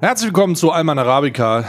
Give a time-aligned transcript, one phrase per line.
[0.00, 1.68] Herzlich willkommen zu Alman Arabica,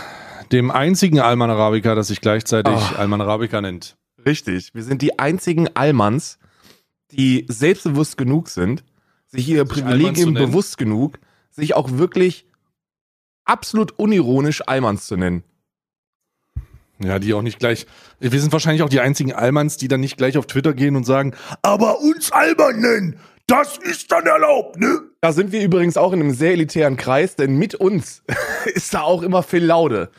[0.52, 2.96] dem einzigen Alman Arabica, das sich gleichzeitig Oh.
[2.96, 3.98] Alman Arabica nennt.
[4.24, 4.70] Richtig.
[4.76, 6.38] Wir sind die einzigen Allmanns,
[7.12, 8.84] die selbstbewusst genug sind,
[9.26, 11.18] sich Sich Privilegien bewusst genug,
[11.50, 12.46] sich auch wirklich
[13.46, 15.44] absolut unironisch Allmanns zu nennen.
[17.00, 17.88] Ja, die auch nicht gleich.
[18.20, 21.04] Wir sind wahrscheinlich auch die einzigen Almans, die dann nicht gleich auf Twitter gehen und
[21.04, 21.34] sagen,
[21.64, 25.09] aber uns Alman nennen, das ist dann erlaubt, ne?
[25.22, 28.24] Da sind wir übrigens auch in einem sehr elitären Kreis, denn mit uns
[28.74, 30.12] ist da auch immer Phil Laude,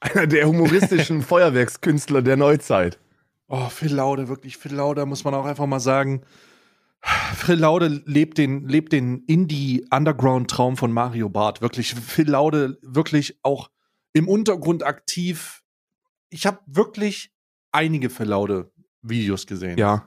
[0.00, 2.98] einer der humoristischen Feuerwerkskünstler der Neuzeit.
[3.46, 6.22] Oh, Phil Laude, wirklich, Phil Laude, muss man auch einfach mal sagen.
[7.36, 11.62] Phil Laude lebt den, lebt den Indie-Underground-Traum von Mario Barth.
[11.62, 13.70] Wirklich, Phil Laude, wirklich auch
[14.12, 15.62] im Untergrund aktiv.
[16.30, 17.32] Ich habe wirklich
[17.70, 19.78] einige Phil Laude-Videos gesehen.
[19.78, 20.04] Ja.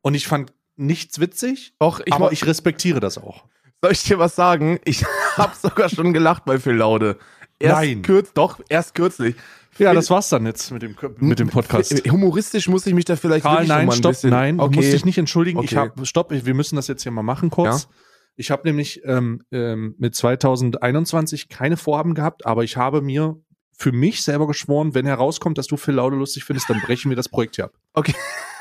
[0.00, 3.44] Und ich fand nichts witzig, Doch, ich, aber ich respektiere das auch.
[3.84, 4.78] Soll ich dir was sagen?
[4.84, 5.04] Ich
[5.36, 7.18] habe sogar schon gelacht bei Phil Laude.
[7.58, 8.00] Erst Nein.
[8.02, 9.36] Kürz, doch, erst kürzlich.
[9.76, 11.92] Ja, das war's dann jetzt mit dem, mit dem Podcast.
[12.10, 14.70] Humoristisch muss ich mich da vielleicht Karl, nein, stopp, bisschen, nein, okay.
[14.70, 15.62] du musst dich nicht entschuldigen.
[15.62, 15.90] Ich Okay.
[15.96, 17.82] hab, stopp, wir müssen das jetzt hier mal machen kurz.
[17.82, 17.88] Ja.
[18.36, 23.36] Ich habe nämlich ähm, ähm, mit 2021 keine Vorhaben gehabt, aber ich habe mir
[23.76, 27.16] für mich selber geschworen, wenn herauskommt, dass du Phil Laude lustig findest, dann brechen wir
[27.16, 27.72] das Projekt hier ab.
[27.92, 28.14] Okay.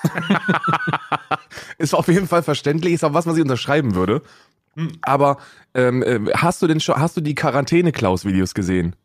[1.77, 4.21] ist auf jeden Fall verständlich, ist auch was, was ich unterschreiben würde.
[4.75, 4.91] Hm.
[5.01, 5.37] Aber
[5.73, 8.95] ähm, äh, hast du denn schon, hast du die Quarantäne-Klaus-Videos gesehen?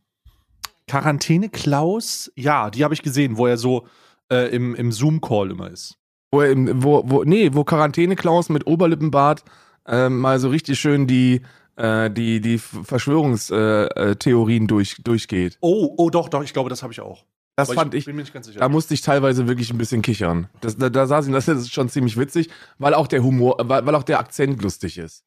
[0.86, 3.86] Quarantäne Klaus, ja, die habe ich gesehen, wo er so
[4.30, 5.98] äh, im, im Zoom-Call immer ist.
[6.30, 9.44] Wo, er im, wo, wo, nee, wo Quarantäne-Klaus mit Oberlippenbart
[9.86, 11.42] ähm, mal so richtig schön die,
[11.76, 15.58] äh, die, die Verschwörungstheorien äh, Theorien durch, durchgeht.
[15.60, 17.24] Oh, oh, doch, doch, ich glaube, das habe ich auch.
[17.56, 18.60] Das fand ich, sicher.
[18.60, 20.46] da musste ich teilweise wirklich ein bisschen kichern.
[20.60, 23.84] Das, da, da saß ich, das ist schon ziemlich witzig, weil auch der Humor, weil,
[23.84, 25.24] weil auch der Akzent lustig ist.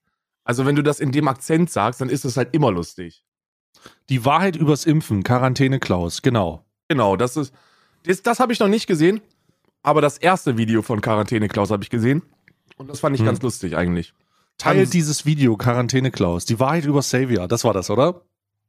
[0.51, 3.23] Also wenn du das in dem Akzent sagst, dann ist es halt immer lustig.
[4.09, 6.65] die Wahrheit übers Impfen, Quarantäne Klaus, genau.
[6.89, 7.53] Genau, das ist,
[8.03, 9.21] das, das habe ich noch nicht gesehen,
[9.81, 12.21] aber das erste Video von Quarantäne Klaus habe ich gesehen
[12.75, 13.27] und das fand ich Hm.
[13.27, 14.13] ganz lustig eigentlich.
[14.57, 18.21] Teilt Haben- dieses Video, Quarantäne Klaus, die Wahrheit über Savior, das war das, oder?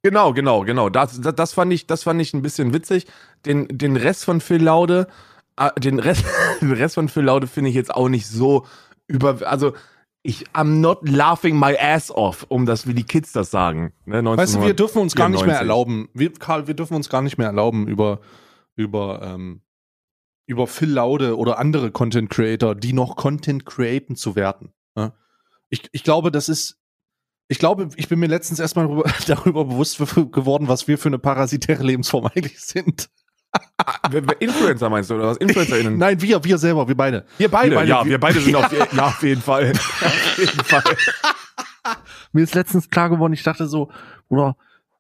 [0.05, 0.89] Genau, genau, genau.
[0.89, 3.07] Das, das, das fand ich, das fand ich ein bisschen witzig.
[3.45, 5.09] Den, den Rest von Phil Laude,
[5.57, 6.25] äh, den Rest,
[6.61, 8.67] den Rest von Phil Laude finde ich jetzt auch nicht so
[9.09, 9.75] über, also
[10.23, 13.93] ich, I'm not laughing my ass off, um das, wie die Kids das sagen.
[14.05, 15.61] Ne, Weißt du, wir dürfen uns gar nicht mehr 94.
[15.61, 18.21] erlauben, wir, Karl, wir dürfen uns gar nicht mehr erlauben, über,
[18.77, 19.63] über, ähm,
[20.47, 24.73] über Phil Laude oder andere Content Creator, die noch Content createn, zu werten.
[24.97, 25.13] Ja?
[25.71, 26.79] Ich, ich glaube, das ist,
[27.49, 31.19] ich glaube, ich bin mir letztens erstmal darüber, darüber bewusst geworden, was wir für eine
[31.19, 33.11] parasitäre Lebensform eigentlich sind.
[34.41, 35.37] Influencer meinst du, oder was?
[35.39, 35.99] InfluencerInnen?
[35.99, 37.25] Nein, wir, wir selber, wir beide.
[37.39, 39.73] Wir beide, Wir beide, ja, wir- wir beide sind auf, ja, auf jeden Fall.
[40.01, 40.83] auf jeden Fall.
[42.33, 43.91] mir ist letztens klar geworden, ich dachte so,
[44.29, 44.57] oder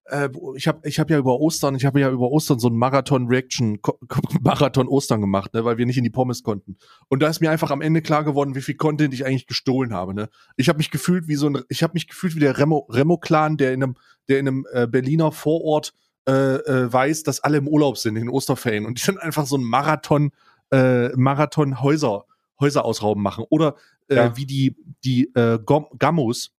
[0.06, 2.76] äh, ich habe ich hab ja über Ostern, ich habe ja über Ostern so einen
[2.76, 6.76] Marathon-Reaction, Ko- Ko- Marathon Ostern gemacht, ne, weil wir nicht in die Pommes konnten.
[7.08, 9.94] Und da ist mir einfach am Ende klar geworden, wie viel Content ich eigentlich gestohlen
[9.94, 10.12] habe.
[10.14, 10.28] Ne?
[10.56, 13.56] Ich habe mich gefühlt wie so ein, ich habe mich gefühlt wie der Remo, Remo-Clan,
[13.56, 13.96] der in einem,
[14.28, 15.94] der in einem äh, Berliner Vorort
[16.28, 19.46] äh, äh, weiß, dass alle im Urlaub sind in den Osterferien und die dann einfach
[19.46, 20.30] so ein Marathon,
[20.70, 22.24] äh, Marathon Häuser,
[22.60, 23.44] Häuser ausrauben machen.
[23.50, 23.74] Oder
[24.08, 24.36] äh, Ja.
[24.36, 26.52] wie die, die äh, Gom Gamos,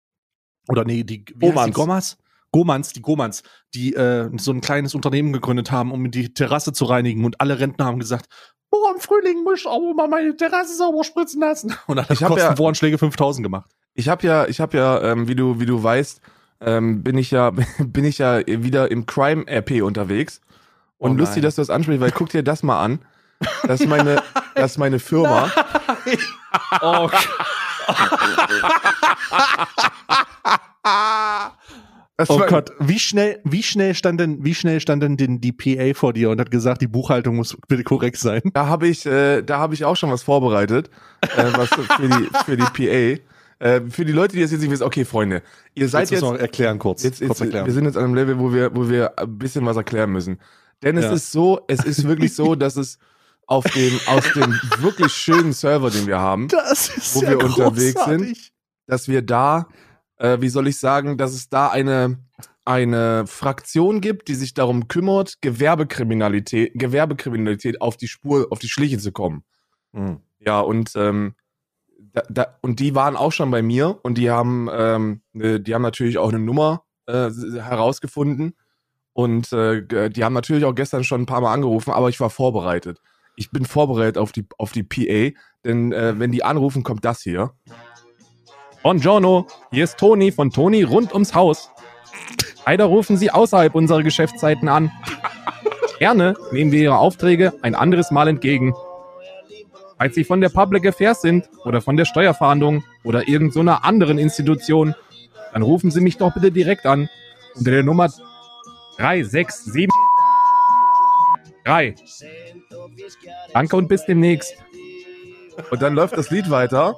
[0.69, 1.75] oder nee, die wie heißt die Gomans.
[1.75, 2.19] Gomas?
[2.53, 3.43] Gomans, die Gomans,
[3.75, 7.59] die äh, so ein kleines Unternehmen gegründet haben, um die Terrasse zu reinigen und alle
[7.59, 8.27] Rentner haben gesagt,
[8.71, 11.75] oh, im Frühling muss ich auch mal meine Terrasse sauber spritzen lassen.
[11.87, 13.71] Und dann hat Ich hab ja- Kostenvoranschläge 5000 gemacht.
[13.95, 16.21] Ich habe ja, ich habe ja, ähm, wie du, wie du weißt,
[16.65, 20.41] ähm, bin ich ja, bin ich ja wieder im Crime RP unterwegs.
[20.99, 23.01] Und Oh lustig, dass du das ansprichst, weil guck dir das mal an.
[23.65, 24.23] Das ist meine,
[24.55, 25.51] das ist meine Firma.
[26.81, 27.11] Oh,
[32.19, 35.51] Das oh Gott, wie schnell, wie schnell stand denn, wie schnell stand denn den, die
[35.51, 38.43] PA vor dir und hat gesagt, die Buchhaltung muss bitte korrekt sein?
[38.53, 40.91] Da habe ich, äh, da habe ich auch schon was vorbereitet,
[41.23, 43.23] äh, was für die, für die PA.
[43.63, 45.41] Äh, für die Leute, die das jetzt nicht wissen, okay, Freunde,
[45.75, 47.05] ihr seid Jetzt jetzt, wir erklären kurz.
[47.05, 47.67] jetzt, kurz jetzt erklären.
[47.67, 50.41] wir sind jetzt an einem Level, wo wir, wo wir ein bisschen was erklären müssen.
[50.83, 51.13] Denn es Ja.
[51.13, 52.99] ist so, es ist wirklich so, dass es
[53.47, 58.53] auf dem, aus dem wirklich schönen Server, den wir haben, wo ja wir unterwegs großartig.
[58.89, 59.69] dass wir da,
[60.17, 62.19] äh, wie soll ich sagen, dass es da eine,
[62.65, 68.99] eine Fraktion gibt, die sich darum kümmert, Gewerbekriminalität, Gewerbekriminalität auf die Spur, auf die Schliche
[68.99, 69.45] zu kommen.
[69.93, 70.19] Mhm.
[70.41, 71.35] Ja, und, ähm,
[72.13, 75.75] da, da, und die waren auch schon bei mir und die haben, ähm, ne, die
[75.75, 78.55] haben natürlich auch eine Nummer äh, herausgefunden
[79.13, 82.31] und äh, die haben natürlich auch gestern schon ein paar Mal angerufen, aber ich war
[82.31, 83.01] vorbereitet.
[83.37, 87.23] Ich bin vorbereitet auf die, auf die PA, denn äh, wenn die anrufen, kommt das
[87.23, 87.53] hier.
[88.83, 91.71] Buongiorno, hier ist Toni von Toni rund ums Haus.
[92.67, 94.91] Leider rufen Sie außerhalb unserer Geschäftszeiten an.
[95.99, 98.75] Gerne nehmen wir Ihre Aufträge ein anderes Mal entgegen.
[100.03, 104.19] Falls Sie von der Public Affairs sind oder von der Steuerfahndung oder irgendeiner so anderen
[104.19, 104.97] Institution,
[105.53, 107.09] dann rufen Sie mich doch bitte direkt an
[107.55, 108.11] unter der Nummer
[108.97, 109.89] 367
[111.65, 111.95] 3.
[113.53, 114.57] Danke und bis demnächst.
[115.71, 116.97] Und dann läuft das Lied weiter.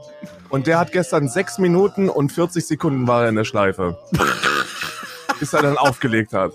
[0.49, 3.99] Und der hat gestern 6 Minuten und 40 Sekunden war er in der Schleife.
[5.39, 6.53] bis er dann aufgelegt hat.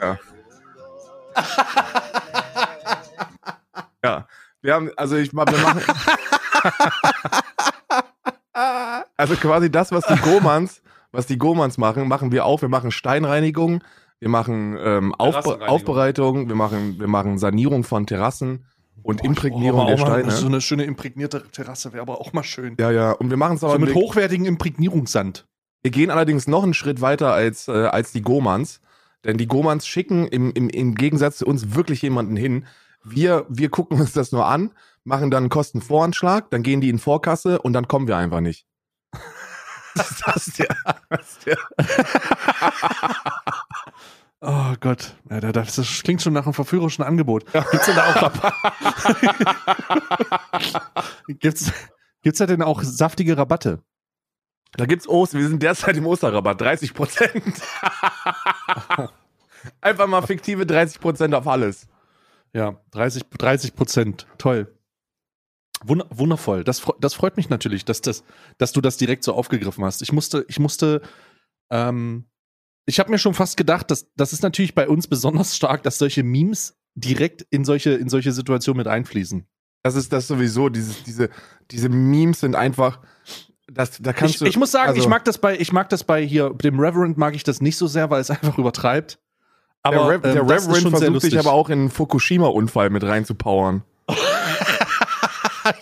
[0.00, 0.18] Ja.
[4.04, 4.28] ja.
[4.68, 5.80] Wir haben, also ich wir machen.
[9.16, 12.60] also quasi das, was die Gomans, was die Gomans machen, machen wir auch.
[12.60, 13.82] Wir machen Steinreinigung,
[14.20, 18.66] wir machen ähm, Aufbe Aufbereitung, wir machen, wir machen Sanierung von Terrassen
[19.02, 20.30] und Boah, Imprägnierung der Steine.
[20.30, 22.76] so eine schöne imprägnierte Terrasse wäre aber auch mal schön.
[22.78, 23.12] Ja, ja.
[23.12, 25.46] Und wir machen es aber so mit hochwertigen Imprägnierungssand.
[25.80, 28.82] Wir gehen allerdings noch einen Schritt weiter als, äh, als die Gomans.
[29.24, 32.66] Denn die Gomans schicken im, im, im Gegensatz zu uns wirklich jemanden hin.
[33.04, 34.72] Wir, wir gucken uns das nur an,
[35.04, 38.66] machen dann einen Kostenvoranschlag, dann gehen die in Vorkasse und dann kommen wir einfach nicht.
[39.94, 40.76] das ist das der.
[41.08, 41.58] Das der.
[44.40, 47.44] Oh Gott, ja, das, klingt schon nach einem verführerischen Angebot.
[47.52, 48.32] Gibt's denn da auch
[51.26, 51.72] gibt's,
[52.22, 53.82] gibt's da denn auch saftige Rabatte?
[54.74, 57.42] Da gibt's Ost, wir sind derzeit im Osterrabatt, 30 Prozent.
[59.80, 61.88] Einfach mal fiktive 30 Prozent auf alles.
[62.54, 64.74] Ja, 30 Prozent, toll.
[65.84, 66.64] Wundervoll.
[66.64, 68.24] Das, das freut mich natürlich, dass, das,
[68.56, 70.02] dass du das direkt so aufgegriffen hast.
[70.02, 71.02] Ich musste, ich musste,
[71.70, 72.24] ähm,
[72.84, 75.98] ich habe mir schon fast gedacht, dass das ist natürlich bei uns besonders stark, dass
[75.98, 79.46] solche Memes direkt in solche, in solche Situationen mit einfließen.
[79.84, 80.68] Das ist das sowieso.
[80.68, 81.30] Dieses, diese,
[81.70, 83.00] diese Memes sind einfach,
[83.70, 85.88] das, da kannst ich, du, ich muss sagen, also, ich mag das bei, ich mag
[85.90, 89.20] das bei hier, dem Reverend mag ich das nicht so sehr, weil es einfach übertreibt.
[89.82, 93.82] Aber der, Re ähm, der Reverend versucht sich aber auch in einen Fukushima-Unfall mit reinzupowern.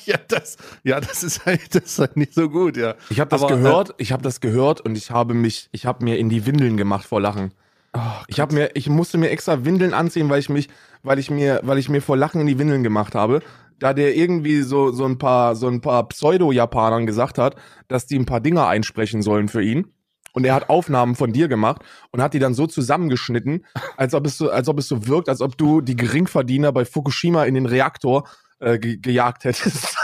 [0.04, 2.94] ja, das, ja, das ist halt, das ist halt nicht so gut, ja.
[3.08, 5.86] Ich habe das aber, gehört, äh, ich habe das gehört und ich habe mich, ich
[5.86, 7.52] habe mir in die Windeln gemacht vor Lachen.
[7.92, 10.68] Oh, ich habe mir, ich musste mir extra Windeln anziehen, weil ich mich,
[11.02, 13.40] weil ich mir, weil ich mir vor Lachen in die Windeln gemacht habe,
[13.78, 17.56] da der irgendwie so, so ein paar, so ein paar Pseudo-Japanern gesagt hat,
[17.88, 19.92] dass die ein paar Dinger einsprechen sollen für ihn.
[20.36, 21.80] Und er hat Aufnahmen von dir gemacht
[22.12, 23.64] und hat die dann so zusammengeschnitten,
[23.96, 26.84] als ob es so, als ob es so wirkt, als ob du die Geringverdiener bei
[26.84, 28.28] Fukushima in den Reaktor
[28.58, 29.96] äh, ge gejagt hättest.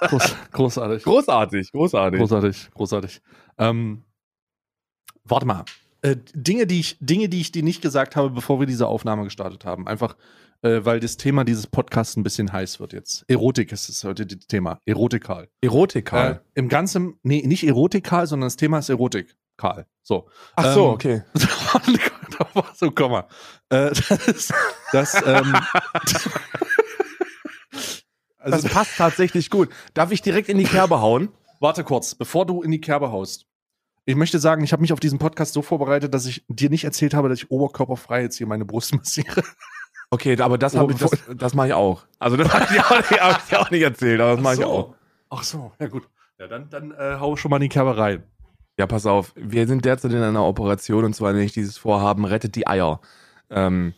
[0.00, 1.02] Groß, großartig.
[1.02, 2.20] Großartig, großartig.
[2.20, 3.20] Großartig, großartig.
[3.58, 4.04] Ähm,
[5.24, 5.66] warte mal.
[6.00, 9.24] Äh, Dinge, die ich, Dinge, die ich dir nicht gesagt habe, bevor wir diese Aufnahme
[9.24, 9.86] gestartet haben.
[9.86, 10.16] Einfach
[10.62, 13.24] äh, weil das Thema dieses Podcasts ein bisschen heiß wird jetzt.
[13.28, 14.78] Erotik ist das heute das Thema.
[14.86, 15.48] Erotikal.
[15.60, 16.42] Erotikal.
[16.54, 19.36] Äh, Im Ganzen, nee, nicht erotikal, sondern das Thema ist Erotik.
[19.56, 19.86] Karl.
[20.02, 20.28] So.
[20.56, 21.22] Ach so, ähm, okay.
[22.74, 23.26] so, komm mal.
[23.68, 24.52] Äh, das,
[24.92, 25.54] das, ähm,
[28.38, 29.68] also, das passt tatsächlich gut.
[29.94, 31.28] Darf ich direkt in die Kerbe hauen?
[31.60, 33.46] Warte kurz, bevor du in die Kerbe haust.
[34.04, 36.82] Ich möchte sagen, ich habe mich auf diesen Podcast so vorbereitet, dass ich dir nicht
[36.82, 39.44] erzählt habe, dass ich oberkörperfrei jetzt hier meine Brust massiere.
[40.12, 42.02] Okay, aber das, oh, ich, das, das mache ich auch.
[42.18, 42.78] Also das habe ich,
[43.18, 44.60] hab ich auch nicht erzählt, aber das mache so.
[44.60, 44.94] ich auch.
[45.30, 46.06] Ach so, ja gut.
[46.38, 48.22] Ja, dann, dann äh, hau schon mal in die Kerbe rein.
[48.78, 49.32] Ja, pass auf.
[49.36, 53.00] Wir sind derzeit in einer Operation und zwar nicht dieses Vorhaben, rettet die Eier.
[53.48, 53.94] Ähm,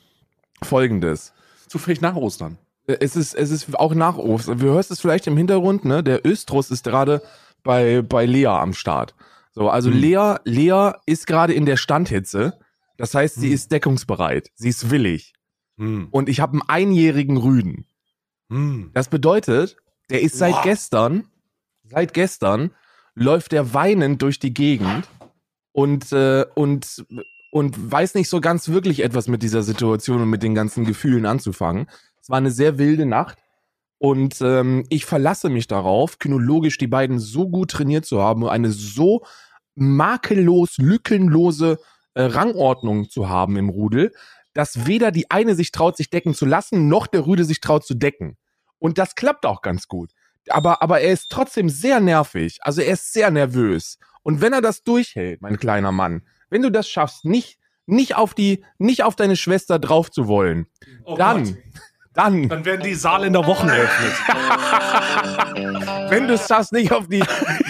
[0.62, 1.32] Folgendes.
[1.66, 2.58] Zufällig nach Ostern.
[2.86, 4.60] Äh, es ist, es ist auch nach Ostern.
[4.60, 6.04] Du hörst es vielleicht im Hintergrund, ne?
[6.04, 7.22] Der Östrus ist gerade
[7.64, 9.16] bei, bei Lea am Start.
[9.50, 9.98] So, also hm.
[9.98, 12.56] Lea, Lea ist gerade in der Standhitze.
[12.98, 13.54] Das heißt, sie hm.
[13.54, 14.52] ist deckungsbereit.
[14.54, 15.34] Sie ist willig.
[15.78, 16.08] Hm.
[16.10, 17.86] Und ich habe einen einjährigen Rüden.
[18.50, 18.90] Hm.
[18.94, 19.76] Das bedeutet,
[20.10, 20.62] der ist seit wow.
[20.62, 21.24] gestern,
[21.84, 22.70] seit gestern
[23.14, 25.08] läuft der weinend durch die Gegend
[25.72, 27.04] und, äh, und,
[27.50, 31.26] und weiß nicht so ganz wirklich etwas mit dieser Situation und mit den ganzen Gefühlen
[31.26, 31.88] anzufangen.
[32.20, 33.38] Es war eine sehr wilde Nacht.
[33.98, 38.50] Und ähm, ich verlasse mich darauf, kynologisch die beiden so gut trainiert zu haben und
[38.50, 39.24] eine so
[39.76, 41.78] makellos, lückenlose
[42.14, 44.12] äh, Rangordnung zu haben im Rudel,
[44.54, 47.84] dass weder die eine sich traut, sich decken zu lassen, noch der Rüde sich traut
[47.84, 48.38] zu decken.
[48.78, 50.10] Und das klappt auch ganz gut.
[50.48, 52.58] Aber, aber er ist trotzdem sehr nervig.
[52.62, 53.98] Also er ist sehr nervös.
[54.22, 58.34] Und wenn er das durchhält, mein kleiner Mann, wenn du das schaffst, nicht, nicht auf
[58.34, 60.66] die, nicht auf deine Schwester drauf zu wollen,
[61.04, 61.56] oh dann, Gott.
[62.12, 62.48] dann.
[62.48, 64.12] Dann werden die Saarländer Wochen eröffnet.
[66.10, 67.20] wenn du es schaffst, nicht auf die,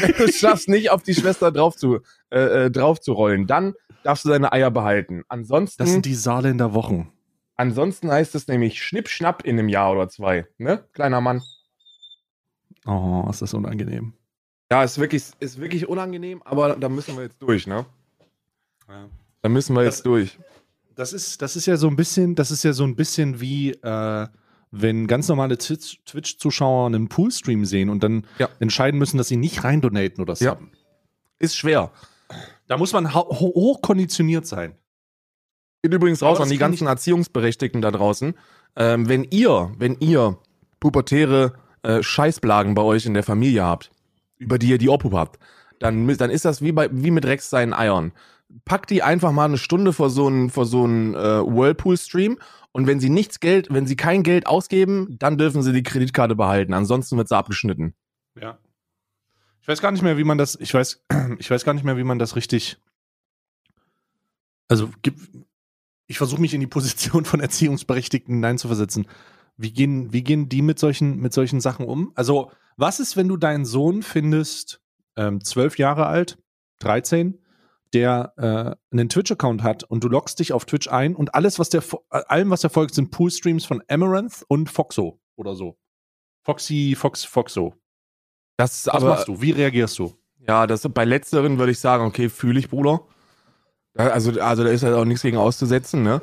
[0.01, 2.01] wenn du es schaffst, nicht auf die Schwester drauf zu,
[2.31, 3.75] äh, äh drauf zu rollen, dann
[4.05, 5.25] darfst du deine Eier behalten.
[5.29, 5.83] Ansonsten.
[5.83, 7.11] Das sind die Saarländer Wochen.
[7.57, 10.47] Ansonsten heißt es nämlich Schnipp-Schnapp in einem Jahr oder zwei.
[10.59, 11.43] Ne, kleiner Mann?
[12.87, 14.13] Oh, ist das unangenehm.
[14.71, 17.87] Ja, ist wirklich, ist wirklich unangenehm, aber da müssen wir jetzt durch, ne?
[18.89, 19.09] Ja.
[19.43, 20.39] Da müssen wir Das- jetzt durch.
[20.97, 23.71] Das ist, das ist ja so ein bisschen, das ist ja so ein bisschen wie,
[23.73, 24.29] äh,
[24.71, 28.49] wenn ganz normale Twitch- Twitch-Zuschauer einen Poolstream sehen und dann Ja.
[28.61, 30.45] entscheiden müssen, dass sie nicht rein donaten oder so.
[30.45, 30.59] Ja.
[31.39, 31.91] Ist schwer.
[32.75, 34.75] Da muss man ho ho- hochkonditioniert sein.
[35.85, 38.35] Geht übrigens raus an die ganzen Erziehungsberechtigten da draußen.
[38.75, 40.39] Ähm, wenn ihr, wenn ihr
[40.81, 41.53] pubertäre
[41.85, 43.93] äh, Scheißblagen bei euch in der Familie habt,
[44.39, 45.39] über die ihr die Obhut habt,
[45.79, 48.11] dann, dann ist das wie, bei, wie mit Rex seinen Eiern.
[48.65, 52.39] Packt die einfach mal eine Stunde vor so einen vor so einen, äh, Whirlpool-Stream
[52.73, 56.35] und wenn sie nichts Geld, wenn sie kein Geld ausgeben, dann dürfen sie die Kreditkarte
[56.35, 56.73] behalten.
[56.75, 57.95] Ansonsten wird sie abgeschnitten.
[58.35, 58.59] Ja.
[59.65, 61.07] Ich weiß gar nicht mehr, wie man das, ich weiß,
[61.39, 62.77] ich weiß gar nicht mehr, wie man das richtig.
[64.69, 64.91] Also,
[66.07, 69.07] ich versuche mich in die Position von Erziehungsberechtigten hineinzuversetzen.
[69.57, 72.13] Wie gehen, wie gehen die mit solchen, mit solchen Sachen um?
[72.15, 74.83] Also, was ist, wenn du deinen Sohn findest,
[75.17, 76.37] ähm, zwölf Jahre alt,
[76.81, 77.41] 13,
[77.95, 81.71] der äh, einen Twitch-Account hat und du loggst dich auf Twitch ein und alles, was
[81.71, 85.79] der, äh, allem, was der folgt, sind Pool-Streams von Amaranth und Foxo oder so.
[86.43, 87.73] Foxy, Fox, Foxo.
[88.57, 89.41] Das Was aber machst du?
[89.41, 90.15] Wie reagierst du?
[90.47, 93.01] Ja, das bei letzteren würde ich sagen, okay, fühle ich, Bruder.
[93.97, 96.21] Also, also da ist halt auch nichts gegen auszusetzen, ne?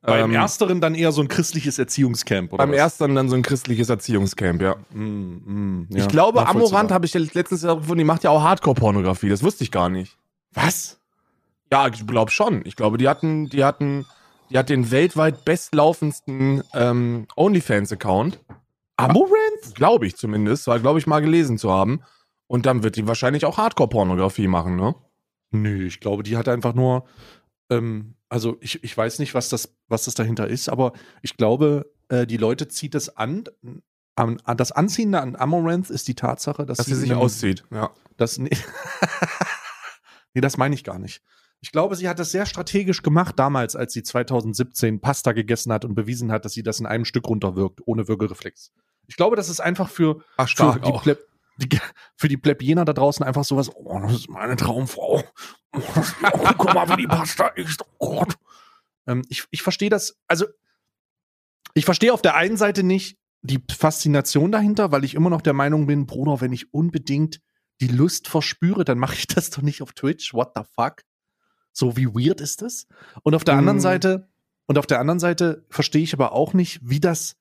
[0.00, 2.62] Beim Ähm, ersteren dann eher so ein christliches Erziehungscamp, oder?
[2.62, 2.78] beim was?
[2.78, 4.76] ersten dann so ein christliches Erziehungscamp, ja.
[4.90, 6.46] Mm, mm, ja, ich glaube.
[6.46, 9.88] Amorant habe ich ja letztens gefunden, die macht ja auch Hardcore-Pornografie, das wusste ich gar
[9.88, 10.16] nicht.
[10.54, 10.98] Was?
[11.70, 12.62] Ja, ich glaube schon.
[12.64, 14.06] Ich glaube, die hatten, die hatten,
[14.50, 18.40] die hat den weltweit bestlaufendsten ähm, OnlyFans-Account.
[18.98, 19.74] Amaranth?
[19.74, 22.00] Glaube ich zumindest, war, glaube ich, mal gelesen zu haben.
[22.46, 24.94] Und dann wird die wahrscheinlich auch Hardcore-Pornografie machen, ne?
[25.50, 27.04] Nö, ich glaube, die hat einfach nur,
[27.70, 31.90] ähm, also ich, ich weiß nicht, was das, was das dahinter ist, aber ich glaube,
[32.08, 33.44] äh, die Leute zieht das an.
[34.16, 37.22] An, an das Anziehende an Amaranth ist die Tatsache, dass, Dass sie sich in einem-
[37.22, 37.90] auszieht, ja.
[38.16, 38.50] Das, nee,
[40.34, 41.22] nee, das meine ich gar nicht.
[41.60, 45.84] Ich glaube, sie hat das sehr strategisch gemacht damals, als sie 2017 Pasta gegessen hat
[45.84, 48.72] und bewiesen hat, dass sie das in einem Stück runterwirkt, ohne Würgereflex.
[49.08, 50.92] Ich glaube, das ist einfach für, Ach, für, die.
[50.92, 51.18] Pleb,
[51.56, 51.80] die,
[52.16, 55.24] für die Plebjener da draußen einfach sowas, oh, das ist meine Traumfrau.
[55.72, 57.82] Oh, das, oh, guck mal, wie die Pasta ist.
[57.98, 58.36] Oh Gott.
[59.06, 60.46] Ähm, ich ich verstehe das, also
[61.74, 65.52] ich verstehe auf der einen Seite nicht die Faszination dahinter, weil ich immer noch der
[65.52, 67.40] Meinung bin, Bruder, wenn ich unbedingt
[67.80, 70.34] die Lust verspüre, dann mache ich das doch nicht auf Twitch.
[70.34, 71.02] What the fuck?
[71.72, 72.86] So wie weird ist das?
[73.22, 73.60] Und auf der Mhm.
[73.60, 74.28] anderen Seite,
[74.66, 77.36] und auf der anderen Seite verstehe ich aber auch nicht, wie das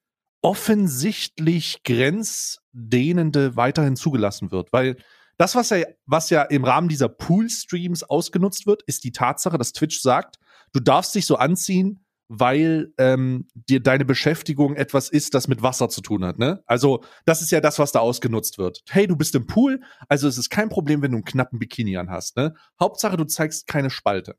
[0.47, 4.95] offensichtlich grenzdehnende weiterhin zugelassen wird, weil
[5.37, 9.73] das, was ja, was ja im Rahmen dieser Pool-Streams ausgenutzt wird, ist die Tatsache, dass
[9.73, 10.37] Twitch sagt,
[10.71, 15.89] du darfst dich so anziehen, weil ähm, dir deine Beschäftigung etwas ist, das mit Wasser
[15.89, 16.39] zu tun hat.
[16.39, 16.63] Ne?
[16.65, 18.83] Also das ist ja das, was da ausgenutzt wird.
[18.89, 21.97] Hey, du bist im Pool, also es ist kein Problem, wenn du einen knappen Bikini
[21.97, 22.37] anhast.
[22.37, 22.53] Ne?
[22.79, 24.37] Hauptsache, du zeigst keine Spalte.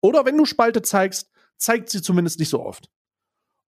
[0.00, 2.88] Oder wenn du Spalte zeigst, zeigt sie zumindest nicht so oft.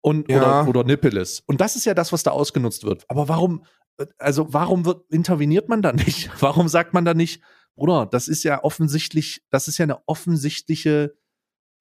[0.05, 0.61] Und, Ja.
[0.61, 1.41] oder, oder Nipples.
[1.47, 3.05] Und das ist ja das, was da ausgenutzt wird.
[3.09, 3.65] Aber warum,
[3.97, 6.31] äh, also warum wird, interveniert man da nicht?
[6.43, 7.43] Warum sagt man da nicht,
[7.75, 11.15] Bruder, das ist ja offensichtlich, das ist ja eine offensichtliche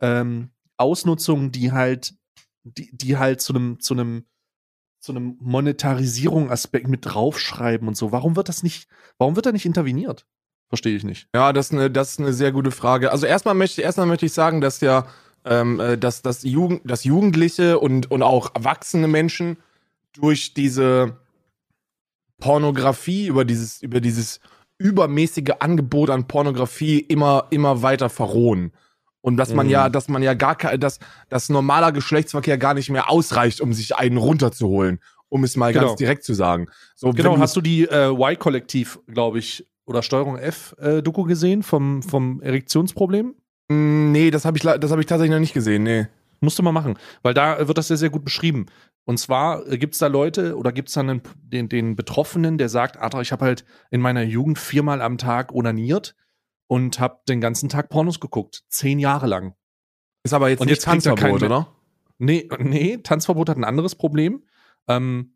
[0.02, 2.14] ähm, Ausnutzung, die halt,
[2.64, 4.26] die, die halt zu einem, zu einem,
[5.02, 8.14] zu einem Monetarisierung-Aspekt mit draufschreiben und so.
[8.14, 8.88] Warum wird das nicht,
[9.18, 10.26] warum wird da nicht interveniert?
[10.70, 11.28] Verstehe ich nicht.
[11.36, 13.12] Ja, das ist eine, das ist eine sehr gute Frage.
[13.12, 15.08] Also erstmal möchte, erstmal möchte ich sagen, dass ja,
[15.46, 19.58] ähm, äh, dass, dass, Jugend, dass Jugendliche und, und auch erwachsene Menschen
[20.14, 21.18] durch diese
[22.40, 24.40] Pornografie, über dieses, über dieses
[24.78, 28.74] übermäßige Angebot an Pornografie immer, immer weiter verrohen.
[29.22, 29.72] Und dass man Mhm.
[29.72, 33.72] ja, dass man ja gar kein, dass, dass normaler Geschlechtsverkehr gar nicht mehr ausreicht, um
[33.72, 35.86] sich einen runterzuholen, um es mal Genau.
[35.88, 36.68] ganz direkt zu sagen.
[36.96, 42.42] So, Genau, hast du die äh, Y-Kollektiv, glaube ich, oder Steuerung F-Doku gesehen vom, vom
[42.42, 43.36] Erektionsproblem?
[43.70, 46.08] Mm, Nee, das habe ich, das hab ich tatsächlich noch nicht gesehen, nee.
[46.40, 48.66] Musst du mal machen, weil da wird das sehr, sehr gut beschrieben.
[49.06, 52.58] Und zwar äh, gibt es da Leute oder gibt es dann einen, den, den Betroffenen,
[52.58, 56.16] der sagt, Alter, ich habe halt in meiner Jugend viermal am Tag onaniert
[56.68, 58.64] und habe den ganzen Tag Pornos geguckt.
[58.70, 59.56] Zehn Jahre lang.
[60.24, 61.68] Ist aber jetzt Und nicht jetzt er Tanzverbot, oder?
[62.18, 64.44] Nee, nee, Tanzverbot hat ein anderes Problem.
[64.88, 65.36] Ähm,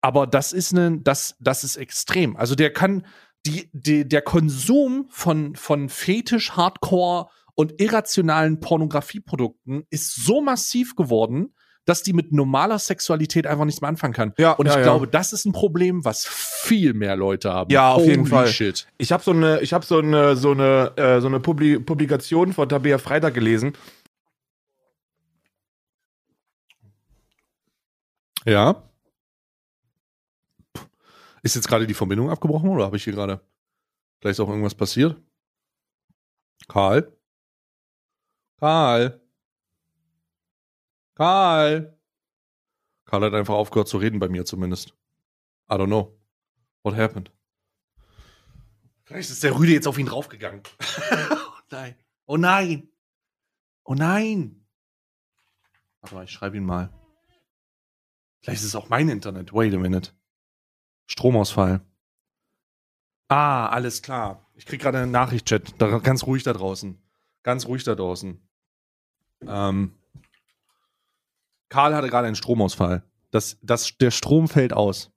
[0.00, 2.36] aber das ist ne, das, das ist extrem.
[2.36, 3.06] Also der kann,
[3.46, 11.54] die, die, der Konsum von, von Fetisch, Hardcore und irrationalen Pornografieprodukten ist so massiv geworden,
[11.86, 14.34] dass die mit normaler Sexualität einfach nichts mehr anfangen kann.
[14.38, 14.84] Ja, Und ich ja, ja.
[14.84, 17.72] glaube, das ist ein Problem, was viel mehr Leute haben.
[17.72, 18.48] Ja, auf jeden Holy Fall.
[18.48, 18.86] Shit.
[18.98, 22.52] Ich habe so eine, ich habe so eine, so eine, äh, so eine Publi Publikation
[22.52, 23.72] von Tabea Freitag gelesen.
[28.44, 28.82] Ja.
[31.42, 33.40] Ist jetzt gerade die Verbindung abgebrochen oder habe ich hier gerade
[34.20, 35.16] vielleicht auch irgendwas passiert?
[36.68, 37.15] Karl?
[38.58, 39.20] Karl.
[41.14, 41.98] Karl.
[43.04, 44.90] Karl hat einfach aufgehört zu reden bei mir zumindest.
[45.70, 46.18] I don't know.
[46.82, 47.32] What happened?
[49.04, 50.62] Vielleicht ist der Rüde jetzt auf ihn draufgegangen.
[51.46, 51.96] oh nein.
[52.26, 52.88] Oh nein.
[53.84, 54.66] Oh nein.
[56.00, 56.92] Warte mal, ich schreibe ihn mal.
[58.40, 59.52] Vielleicht ist es auch mein Internet.
[59.52, 60.12] Wait a minute.
[61.06, 61.80] Stromausfall.
[63.28, 64.48] Ah, alles klar.
[64.54, 65.80] Ich krieg gerade eine Nachricht, Chat.
[65.80, 67.00] Da, ganz ruhig da draußen.
[67.42, 68.45] Ganz ruhig da draußen.
[69.48, 69.92] Ähm,
[71.68, 73.02] Karl hatte gerade einen Stromausfall.
[73.30, 75.10] Das, das, der Strom fällt aus.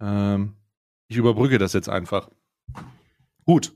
[0.00, 0.56] Ähm,
[1.08, 2.28] ich überbrücke das jetzt einfach.
[3.44, 3.72] Gut.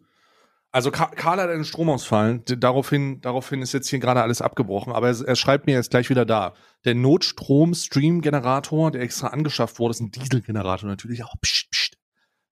[0.73, 2.41] Also Karl hat einen Stromausfall.
[2.41, 4.93] Daraufhin, daraufhin ist jetzt hier gerade alles abgebrochen.
[4.93, 6.55] Aber er, er schreibt mir jetzt gleich wieder da.
[6.85, 11.25] Der Notstrom-Stream-Generator, der extra angeschafft wurde, ist ein Dieselgenerator natürlich.
[11.25, 11.97] Auch pst, pst,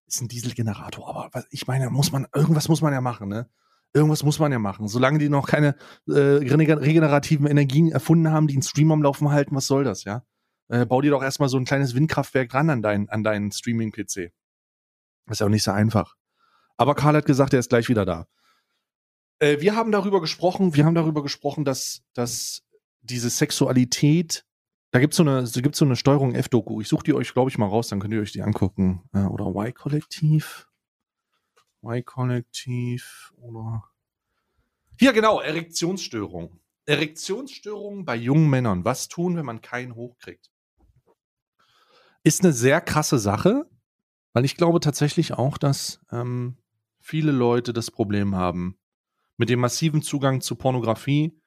[0.06, 1.08] ist ein Dieselgenerator.
[1.08, 3.50] Aber ich meine, muss man irgendwas muss man ja machen, ne?
[3.94, 4.88] Irgendwas muss man ja machen.
[4.88, 5.76] Solange die noch keine
[6.08, 10.24] äh, regenerativen Energien erfunden haben, die einen Stream am Laufen halten, was soll das, ja?
[10.68, 14.32] Äh, bau dir doch erstmal so ein kleines Windkraftwerk dran an, dein, an deinen Streaming-PC.
[15.30, 16.16] Ist ja auch nicht so einfach.
[16.76, 18.26] Aber Karl hat gesagt, er ist gleich wieder da.
[19.38, 22.62] Äh, wir haben darüber gesprochen, wir haben darüber gesprochen, dass, dass
[23.02, 24.44] diese Sexualität,
[24.90, 26.80] da gibt's so gibt's so eine Steuerung F-Doku.
[26.80, 29.02] Ich suche die euch, glaube ich, mal raus, dann könnt ihr euch die angucken.
[29.12, 30.66] Äh, oder Y-Kollektiv.
[31.84, 33.84] Y-Kollektiv oder.
[34.98, 36.60] Hier, genau, Erektionsstörung.
[36.86, 38.84] Erektionsstörungen bei jungen Männern.
[38.84, 40.50] Was tun, wenn man keinen hochkriegt?
[42.22, 43.68] Ist eine sehr krasse Sache,
[44.32, 46.56] weil ich glaube tatsächlich auch, dass ähm,
[47.00, 48.78] viele Leute das Problem haben
[49.36, 51.38] mit dem massiven Zugang zu Pornografie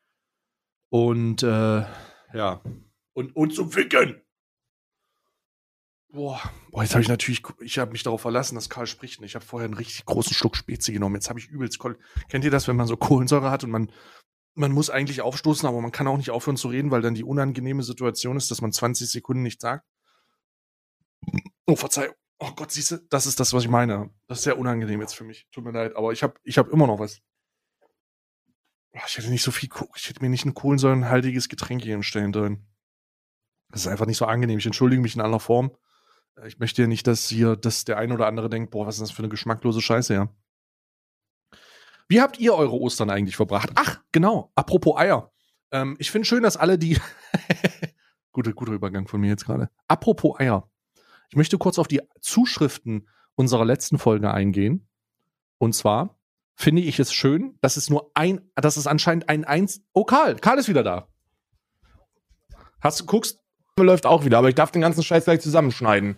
[0.90, 1.86] und äh,
[2.34, 2.62] ja
[3.14, 4.22] und und zum Ficken.
[6.10, 9.22] Boah, boah jetzt habe ich natürlich, ich habe mich darauf verlassen, dass Karl spricht.
[9.22, 11.16] Ich habe vorher einen richtig großen Schluck Spezi genommen.
[11.16, 11.80] Jetzt habe ich übelst.
[12.30, 13.92] Kennt ihr das, wenn man so Kohlensäure hat und man
[14.58, 17.24] man muss eigentlich aufstoßen, aber man kann auch nicht aufhören zu reden, weil dann die
[17.24, 19.86] unangenehme Situation ist, dass man 20 Sekunden nicht sagt.
[21.68, 22.16] Oh, Verzeihung.
[22.40, 24.10] Oh Gott, siehst du, das ist das, was ich meine.
[24.28, 25.48] Das ist sehr unangenehm jetzt für mich.
[25.52, 27.22] Tut mir leid, aber ich habe ich hab immer noch was.
[28.94, 32.34] Oh, ich hätte nicht so viel, ich hätte mir nicht ein kohlensäurenhaltiges Getränk hier hinstellen
[32.34, 32.66] sollen.
[33.70, 34.58] Das ist einfach nicht so angenehm.
[34.58, 35.72] Ich entschuldige mich in aller Form.
[36.46, 39.02] Ich möchte ja nicht, dass hier, dass der ein oder andere denkt, boah, was ist
[39.02, 40.30] das für eine geschmacklose Scheiße, ja.
[42.08, 43.72] Wie habt ihr eure Ostern eigentlich verbracht?
[43.76, 45.32] Ach, genau, apropos Eier.
[45.72, 47.00] Ähm, ich finde schön, dass alle die.
[48.32, 49.70] guter, guter Übergang von mir jetzt gerade.
[49.88, 50.70] Apropos Eier.
[51.30, 54.88] Ich möchte kurz auf die Zuschriften unserer letzten Folge eingehen.
[55.58, 56.18] Und zwar
[56.56, 59.82] finde ich es schön, dass es nur ein, dass es anscheinend ein eins.
[59.94, 61.08] Oh, Karl, Karl ist wieder da.
[62.80, 63.44] Hast du guckst?
[63.80, 66.18] Läuft auch wieder, aber ich darf den ganzen Scheiß gleich zusammenschneiden.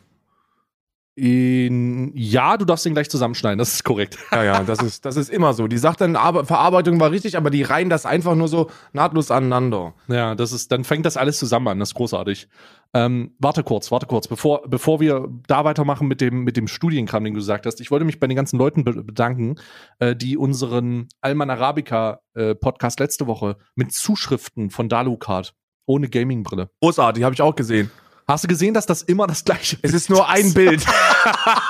[1.19, 4.17] In, ja, du darfst den gleich zusammenschneiden, das ist korrekt.
[4.32, 5.67] Ja, ja, das ist, das ist immer so.
[5.67, 9.32] Die sagt dann, aber Verarbeitung war richtig, aber die reihen das einfach nur so nahtlos
[9.32, 9.95] aneinander.
[10.08, 12.47] Ja, das ist, dann fängt das alles zusammen an, das ist großartig.
[12.93, 17.23] Ähm, warte kurz, warte kurz, bevor, bevor wir da weitermachen mit dem, mit dem Studienkram,
[17.23, 17.82] den du gesagt hast.
[17.82, 19.55] Ich wollte mich bei den ganzen Leuten be bedanken,
[19.99, 25.53] äh, die unseren Alman Arabica äh, Podcast letzte Woche mit Zuschriften von Dalucard
[25.86, 26.69] ohne Gaming-Brille.
[26.82, 27.91] Großartig, habe ich auch gesehen.
[28.29, 29.85] Hast du gesehen, dass das immer das gleiche ist?
[29.85, 30.85] Es ist nur ein Bild.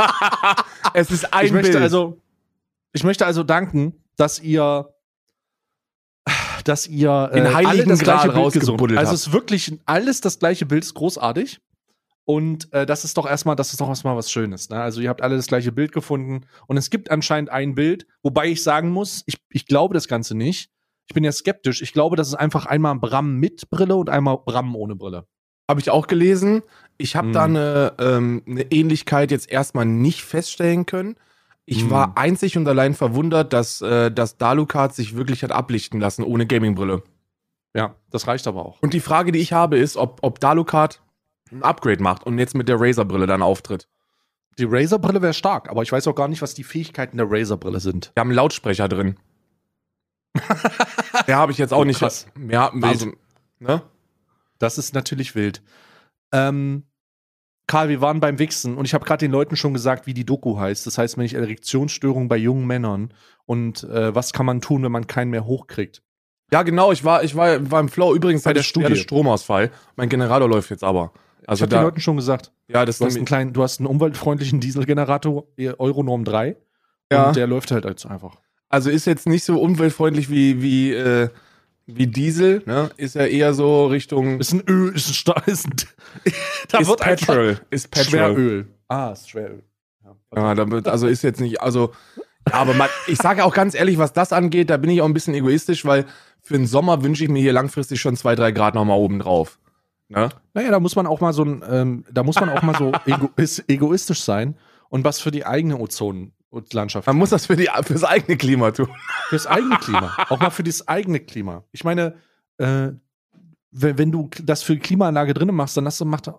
[0.93, 1.81] es ist ein ich möchte Bild.
[1.81, 2.21] Also,
[2.91, 4.93] ich möchte also danken, dass ihr
[6.65, 10.65] dass ihr äh, alle das gleiche Bild gesungen Also es ist wirklich alles das gleiche
[10.65, 11.61] Bild, ist großartig.
[12.25, 14.69] Und äh, das ist doch erstmal, das ist doch erstmal was Schönes.
[14.69, 14.81] Ne?
[14.81, 18.47] Also ihr habt alle das gleiche Bild gefunden und es gibt anscheinend ein Bild, wobei
[18.47, 20.69] ich sagen muss, ich, ich glaube das Ganze nicht.
[21.07, 21.81] Ich bin ja skeptisch.
[21.81, 25.25] Ich glaube, das ist einfach einmal Bram mit Brille und einmal Bram ohne Brille.
[25.69, 26.63] Habe ich auch gelesen.
[26.97, 27.34] Ich habe hm.
[27.34, 31.15] da eine, ähm, eine Ähnlichkeit jetzt erstmal nicht feststellen können.
[31.65, 31.91] Ich hm.
[31.91, 36.47] war einzig und allein verwundert, dass, äh, dass Dalukat sich wirklich hat ablichten lassen ohne
[36.47, 37.03] Gamingbrille.
[37.75, 38.82] Ja, das reicht aber auch.
[38.82, 41.03] Und die Frage, die ich habe, ist, ob, ob Dalukat
[41.51, 43.88] ein Upgrade macht und jetzt mit der Razer-Brille dann auftritt.
[44.58, 47.79] Die Razer-Brille wäre stark, aber ich weiß auch gar nicht, was die Fähigkeiten der Razer-Brille
[47.79, 48.12] sind.
[48.15, 49.17] Wir haben einen Lautsprecher drin.
[51.27, 51.99] ja, habe ich jetzt auch oh, nicht.
[51.99, 52.25] Krass.
[52.49, 53.12] Ja, also,
[53.60, 53.84] ne?
[54.59, 55.61] Das ist natürlich wild.
[56.31, 56.83] Ähm,
[57.67, 60.25] Karl, wir waren beim Wichsen und ich habe gerade den Leuten schon gesagt, wie die
[60.25, 60.87] Doku heißt.
[60.87, 63.13] Das heißt, wenn ich Erektionsstörung bei jungen Männern
[63.45, 66.01] und äh, was kann man tun, wenn man keinen mehr hochkriegt?
[66.51, 68.95] Ja, genau, ich war, ich war, war im Flow übrigens bei der Studie.
[68.95, 69.71] Stromausfall.
[69.95, 71.13] Mein Generator läuft jetzt aber.
[71.45, 72.51] Also ich habe den Leuten schon gesagt.
[72.67, 76.57] Ja, das du hast einen kleinen, du hast einen umweltfreundlichen Dieselgenerator, Euronorm 3.
[77.11, 77.27] Ja.
[77.27, 78.37] Und der läuft halt jetzt einfach.
[78.67, 81.29] Also ist jetzt nicht so umweltfreundlich wie, wie, äh,
[81.95, 82.89] wie Diesel, ne?
[82.97, 84.39] Ist ja eher so Richtung.
[84.39, 85.73] Ist ein Öl, ist ein, Sta ist ein
[86.69, 88.10] da ist wird Petrol, ist Petrol.
[88.10, 88.67] Schweröl.
[88.88, 89.63] Ah, ist Schweröl.
[90.04, 91.91] Ja, ja damit, also ist jetzt nicht, also,
[92.47, 95.06] ja, aber man, ich sage auch ganz ehrlich, was das angeht, da bin ich auch
[95.06, 96.06] ein bisschen egoistisch, weil
[96.41, 99.60] für den Sommer wünsche ich mir hier langfristig schon zwei, drei Grad nochmal oben drauf.
[100.08, 100.30] Ne?
[100.54, 102.91] Naja, da muss man auch mal so ein, ähm, da muss man auch mal so
[103.06, 103.30] ego
[103.67, 104.56] egoistisch sein
[104.89, 105.75] und was für die eigene
[106.51, 107.07] Ozonlandschaft.
[107.07, 108.89] Man muss das für die, fürs eigene Klima tun.
[109.29, 110.15] Fürs eigene Klima.
[110.29, 111.63] auch mal für das eigene Klima.
[111.71, 112.15] Ich meine,
[112.57, 112.89] äh,
[113.71, 116.29] wenn, wenn du das für die Klimaanlage drinnen machst, dann hast du macht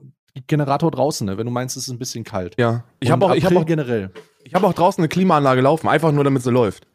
[0.46, 1.38] Generator draußen, ne?
[1.38, 2.54] wenn du meinst, es ist ein bisschen kalt.
[2.58, 2.84] Ja.
[3.00, 4.10] Ich habe auch, ich hab auch generell.
[4.44, 6.86] Ich habe auch draußen eine Klimaanlage laufen, einfach nur damit sie läuft.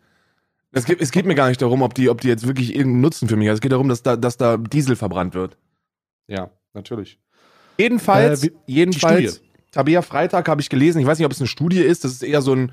[0.71, 3.01] Es geht, es geht mir gar nicht darum, ob die, ob die jetzt wirklich irgendeinen
[3.01, 3.55] Nutzen für mich hat.
[3.55, 5.57] Es geht darum, dass da, dass da Diesel verbrannt wird.
[6.27, 7.19] Ja, natürlich.
[7.77, 10.99] Jedenfalls, Äh, wie- jedenfalls, Tabea Freitag habe ich gelesen.
[10.99, 12.03] Ich weiß nicht, ob es eine Studie ist.
[12.03, 12.71] Das ist eher so ein,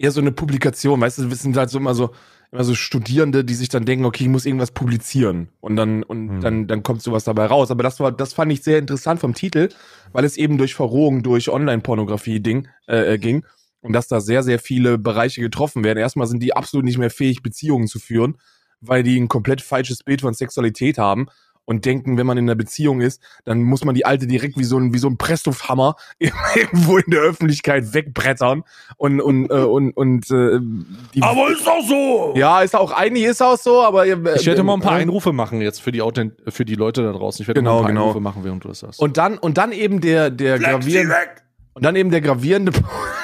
[0.00, 1.00] eher so eine Publikation.
[1.00, 2.10] Weißt du, das sind halt so immer so,
[2.50, 5.50] immer so Studierende, die sich dann denken, okay, ich muss irgendwas publizieren.
[5.60, 6.40] Und dann, und Hm.
[6.40, 7.70] dann, dann kommt sowas dabei raus.
[7.70, 9.68] Aber das war, das fand ich sehr interessant vom Titel,
[10.12, 13.44] weil es eben durch Verrohung, durch Online-Pornografie-Ding äh, äh, ging.
[13.82, 15.98] Und dass da sehr, sehr viele Bereiche getroffen werden.
[15.98, 18.36] Erstmal sind die absolut nicht mehr fähig, Beziehungen zu führen,
[18.80, 21.28] weil die ein komplett falsches Bild von Sexualität haben
[21.70, 24.64] und denken, wenn man in einer Beziehung ist, dann muss man die alte direkt wie
[24.64, 28.64] so ein, wie so ein Presslufthammer irgendwo in der Öffentlichkeit wegbrettern
[28.96, 30.58] und, und, äh, und, und, äh,
[31.14, 32.34] die, ist doch so!
[32.34, 35.02] ja, ist auch, eigentlich ist auch so, aber äh, Ich werde mal ein paar äh,
[35.02, 37.40] Einrufe machen jetzt für die, Authent für die Leute da draußen.
[37.44, 38.02] Ich werde Genau, mal ein paar genau.
[38.02, 38.98] Einrufe machen, während du das sagst.
[38.98, 41.14] Und dann, und dann eben der, der gravierende,
[41.74, 42.72] und dann eben der gravierende,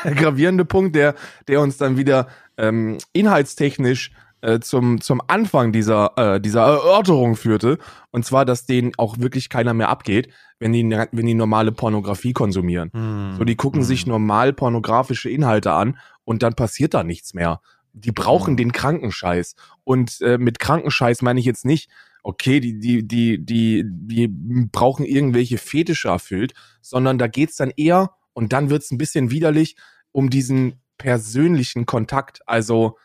[0.04, 1.16] der gravierende Punkt, der,
[1.48, 2.28] der uns dann wieder
[2.58, 7.78] ähm, inhaltstechnisch äh, zum, zum Anfang dieser, äh, dieser Erörterung führte.
[8.10, 12.32] Und zwar, dass denen auch wirklich keiner mehr abgeht, wenn die, wenn die normale Pornografie
[12.32, 12.90] konsumieren.
[12.92, 13.36] Hm.
[13.38, 17.60] So, die gucken sich normal pornografische Inhalte an und dann passiert da nichts mehr.
[17.92, 18.56] Die brauchen Mhm.
[18.58, 19.56] den Krankenscheiß.
[19.84, 21.90] Und äh, mit Krankenscheiß meine ich jetzt nicht,
[22.22, 24.28] okay, die, die, die, die, die
[24.70, 29.76] brauchen irgendwelche Fetische erfüllt, sondern da geht's dann eher, und dann wird's ein bisschen widerlich,
[30.12, 32.40] um diesen persönlichen Kontakt.
[32.46, 32.98] Also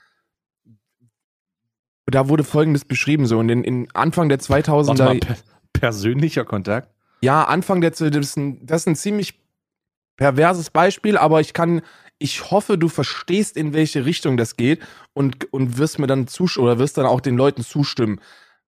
[2.08, 5.36] da wurde folgendes beschrieben, so in den in Anfang der 2000er Warte mal, per
[5.74, 6.90] persönlicher Kontakt?
[7.24, 9.40] ja, Anfang der, das ist, ein, das ist ein ziemlich
[10.18, 11.82] perverses Beispiel, aber ich kann,
[12.20, 14.82] ich hoffe, du verstehst, in welche Richtung das geht
[15.14, 18.20] und, und wirst mir dann zustimmen oder wirst dann auch den Leuten zustimmen.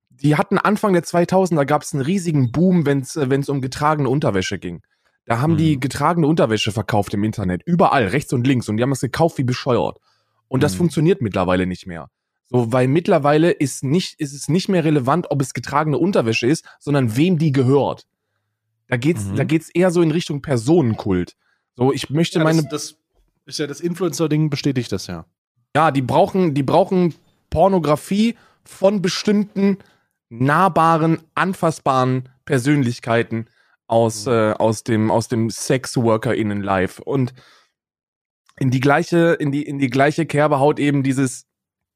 [0.10, 4.10] Die hatten Anfang der 2000er gab es einen riesigen Boom, wenn es es um getragene
[4.10, 4.82] Unterwäsche ging.
[5.26, 5.80] Da haben die Mhm.
[5.80, 9.43] getragene Unterwäsche verkauft im Internet, überall, rechts und links, und die haben das gekauft wie
[9.43, 9.98] bescheuert.
[10.48, 10.78] Und das Mhm.
[10.78, 12.10] funktioniert mittlerweile nicht mehr.
[12.54, 16.63] So, weil mittlerweile ist nicht, ist es nicht mehr relevant, ob es getragene Unterwäsche ist,
[16.80, 18.06] sondern wem die gehört.
[18.88, 19.36] Da geht's, Mhm.
[19.38, 21.36] da geht's eher so in Richtung Personenkult.
[21.76, 22.96] So, ich möchte Ja, meine, das, das
[23.48, 25.26] ist ja das Influencer-Ding, bestätigt das ja.
[25.76, 27.16] ja, die brauchen, die brauchen
[27.50, 29.80] Pornografie von bestimmten
[30.30, 33.48] nahbaren, anfassbaren Persönlichkeiten
[33.88, 37.04] aus, äh, aus dem, aus dem Sexworker-Innen-Life.
[37.04, 37.34] Und
[38.60, 41.48] in die gleiche, in die, in die gleiche Kerbe haut eben dieses,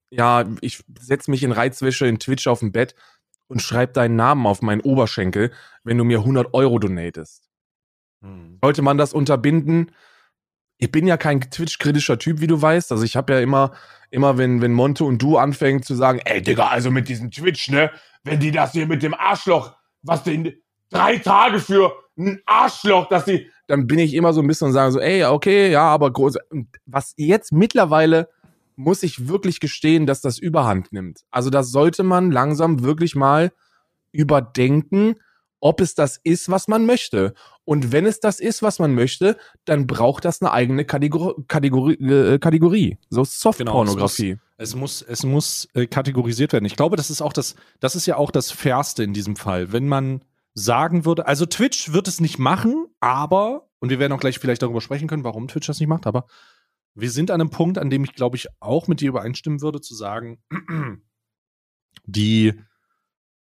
[0.10, 2.96] ja, ich setz mich in Reizwäsche in Twitch auf dem Bett
[3.48, 5.52] und schreib deinen Namen auf meinen Oberschenkel,
[5.84, 7.48] wenn du mir 100 Euro donatest.
[8.62, 9.92] Sollte man das unterbinden?
[10.80, 12.92] Ich bin ja kein Twitch-kritischer Typ, wie du weißt.
[12.92, 13.72] Also ich habe ja immer,
[14.12, 17.70] immer, wenn, wenn Monte und du anfängt zu sagen, ey Digga, also mit diesem Twitch,
[17.70, 17.92] ne,
[18.24, 20.54] wenn die das hier mit dem Arschloch, was denn
[20.90, 24.74] drei Tage für ein Arschloch, dass die, dann bin ich immer so ein bisschen und
[24.74, 26.38] sage so, ey, okay, ja, aber groß.
[26.86, 28.30] Was jetzt mittlerweile
[28.78, 31.22] muss ich wirklich gestehen, dass das Überhand nimmt.
[31.32, 33.52] Also das sollte man langsam wirklich mal
[34.12, 35.16] überdenken,
[35.60, 37.34] ob es das ist, was man möchte.
[37.66, 41.96] Und wenn es das ist, was man möchte, dann braucht das eine eigene Kategor Kategorie,
[41.96, 42.98] äh, Kategorie.
[43.10, 44.38] So Softpornografie.
[44.58, 46.66] Es muss, es muss äh, kategorisiert werden.
[46.66, 49.72] Ich glaube, das ist auch das, das ist ja auch das Fairste in diesem Fall.
[49.72, 54.20] Wenn man sagen würde, also Twitch wird es nicht machen, aber, und wir werden auch
[54.20, 56.28] gleich vielleicht darüber sprechen können, warum Twitch das nicht macht, aber
[56.98, 59.82] wir sind an einem Punkt, an dem ich, glaube ich, auch mit dir übereinstimmen würde,
[59.82, 60.40] zu sagen,
[62.06, 62.54] die,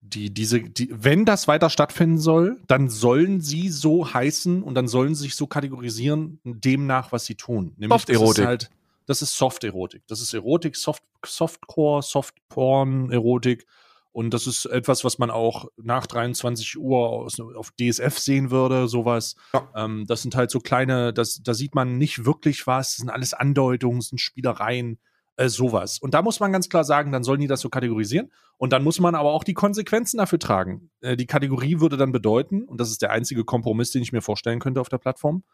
[0.03, 4.89] die, diese, die, wenn das weiter stattfinden soll, dann sollen sie so heißen und dann
[4.89, 7.75] sollen sie sich so kategorisieren, demnach, was sie tun.
[7.77, 8.47] Nämlich, das ist Softerotik.
[8.47, 8.71] halt,
[9.07, 10.03] das ist Soft-Erotik.
[10.07, 13.67] Das ist Erotik, Soft, Softcore, Soft-Porn-Erotik.
[14.13, 18.89] Und das ist etwas, was man auch nach 23 Uhr aus, auf DSF sehen würde,
[18.89, 19.37] sowas.
[19.55, 19.69] Ja.
[19.77, 23.11] Ähm, das sind halt so kleine, das, da sieht man nicht wirklich was, das sind
[23.11, 24.99] alles Andeutungen, das sind Spielereien,
[25.37, 25.99] äh, sowas.
[26.01, 28.33] Und da muss man ganz klar sagen, dann sollen die das so kategorisieren.
[28.59, 30.91] Und dann muss man aber auch die Konsequenzen dafür tragen.
[31.01, 34.23] Äh, die Kategorie würde dann bedeuten, und das ist der einzige Kompromiss, den ich mir
[34.23, 35.45] vorstellen könnte auf der Plattform,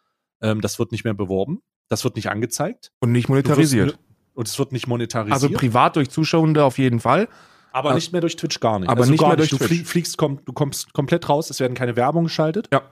[0.40, 2.90] ähm, das wird nicht mehr beworben, das wird nicht angezeigt.
[3.00, 3.86] Und nicht wirst monetarisiert.
[3.88, 3.98] nur-
[4.34, 5.34] Und es wird nicht monetarisiert.
[5.34, 7.28] Also privat durch Zuschauende auf jeden Fall.
[7.76, 8.88] Aber Also- nicht mehr durch Twitch gar nicht.
[8.88, 9.68] Aber nicht gar mehr durch Du Twitch.
[9.68, 12.68] flie- fliegst, komm, du kommst komplett raus, es werden keine Werbung geschaltet.
[12.72, 12.82] Ja.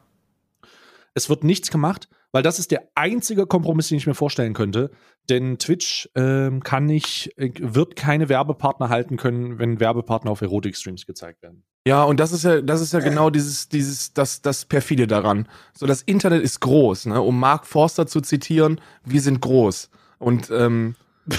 [1.15, 4.91] Es wird nichts gemacht, weil das ist der einzige Kompromiss, den ich mir vorstellen könnte.
[5.31, 11.07] Denn Twitch ähm, kann nicht, äh, wird keine Werbepartner halten können, wenn Werbepartner auf Erotik-Streams
[11.07, 11.65] gezeigt werden.
[11.87, 15.49] Ja, und das ist ja, das ist ja genau dieses, dieses, das, das perfide daran.
[15.73, 17.23] So, das Internet ist groß, ne?
[17.23, 19.89] Um Mark Forster zu zitieren, wir sind groß.
[20.19, 20.97] Und ähm,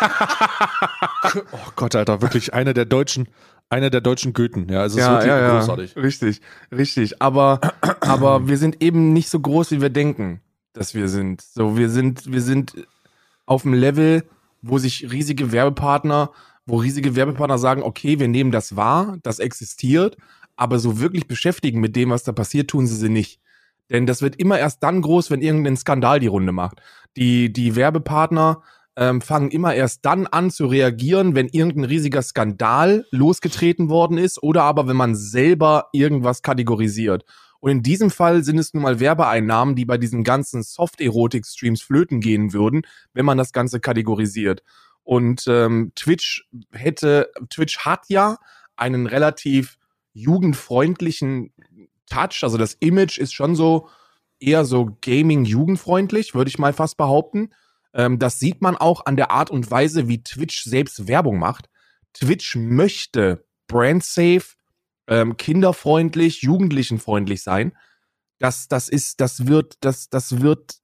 [1.52, 3.28] oh Gott, Alter, wirklich einer der deutschen,
[3.68, 4.68] einer der deutschen Goethen.
[4.68, 5.58] Ja, es ist ja, wirklich ja, ja.
[5.58, 5.96] großartig.
[5.96, 6.40] Richtig,
[6.72, 7.20] richtig.
[7.22, 7.60] Aber,
[8.00, 10.40] aber wir sind eben nicht so groß, wie wir denken,
[10.72, 11.40] dass wir sind.
[11.40, 12.74] So, wir sind, wir sind
[13.46, 14.24] auf dem Level,
[14.62, 16.30] wo sich riesige Werbepartner,
[16.66, 20.16] wo riesige Werbepartner sagen, okay, wir nehmen das wahr, das existiert,
[20.56, 23.40] aber so wirklich beschäftigen mit dem, was da passiert, tun sie sie nicht.
[23.90, 26.82] Denn das wird immer erst dann groß, wenn irgendein Skandal die Runde macht.
[27.16, 28.62] Die, die Werbepartner
[28.98, 34.42] ähm, fangen immer erst dann an zu reagieren, wenn irgendein riesiger Skandal losgetreten worden ist
[34.42, 37.24] oder aber wenn man selber irgendwas kategorisiert.
[37.60, 42.20] Und in diesem Fall sind es nun mal Werbeeinnahmen, die bei diesen ganzen Soft-Erotik-Streams flöten
[42.20, 42.82] gehen würden,
[43.14, 44.64] wenn man das Ganze kategorisiert.
[45.04, 48.36] Und ähm, Twitch hätte, Twitch hat ja
[48.76, 49.78] einen relativ
[50.12, 51.52] jugendfreundlichen
[52.10, 52.40] Touch.
[52.42, 53.88] Also das Image ist schon so
[54.40, 57.50] eher so Gaming-jugendfreundlich, würde ich mal fast behaupten.
[57.98, 61.68] Ähm, das sieht man auch an der Art und Weise, wie Twitch selbst Werbung macht.
[62.14, 64.44] Twitch möchte brand-safe,
[65.08, 67.72] ähm, kinderfreundlich, jugendlichenfreundlich sein.
[68.38, 70.76] Das, das ist, das wird, das, das wird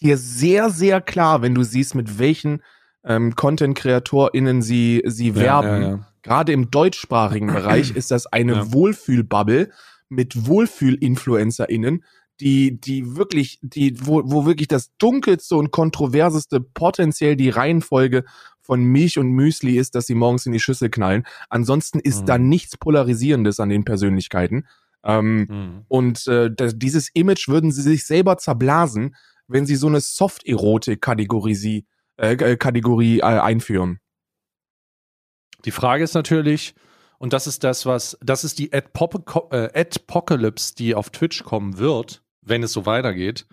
[0.00, 2.62] dir sehr, sehr klar, wenn du siehst, mit welchen
[3.04, 5.68] ähm, Content-KreatorInnen sie, sie werben.
[5.68, 6.06] Ja, ja, ja.
[6.22, 8.72] Gerade im deutschsprachigen Bereich ist das eine.
[8.72, 9.70] Wohlfühlbubble
[10.08, 12.04] mit Wohlfühl-InfluencerInnen,
[12.40, 18.24] die, die wirklich, die, wo, wo wirklich das dunkelste und kontroverseste potenziell die Reihenfolge
[18.60, 21.24] von Milch und Müsli ist, dass sie morgens in die Schüssel knallen.
[21.50, 22.26] Ansonsten ist Mhm.
[22.26, 24.66] da nichts Polarisierendes an den Persönlichkeiten.
[25.04, 25.84] Ähm, Mhm.
[25.88, 29.16] und äh, das, dieses Image würden sie sich selber zerblasen,
[29.48, 31.84] wenn sie so eine Soft-Erotik-Kategorie
[32.18, 33.98] äh, äh, Kategorie äh, einführen.
[35.64, 36.74] Die Frage ist natürlich,
[37.22, 42.24] und das ist das, was, das ist die äh, Adpocalypse, die auf Twitch kommen wird,
[42.40, 43.46] wenn es so weitergeht.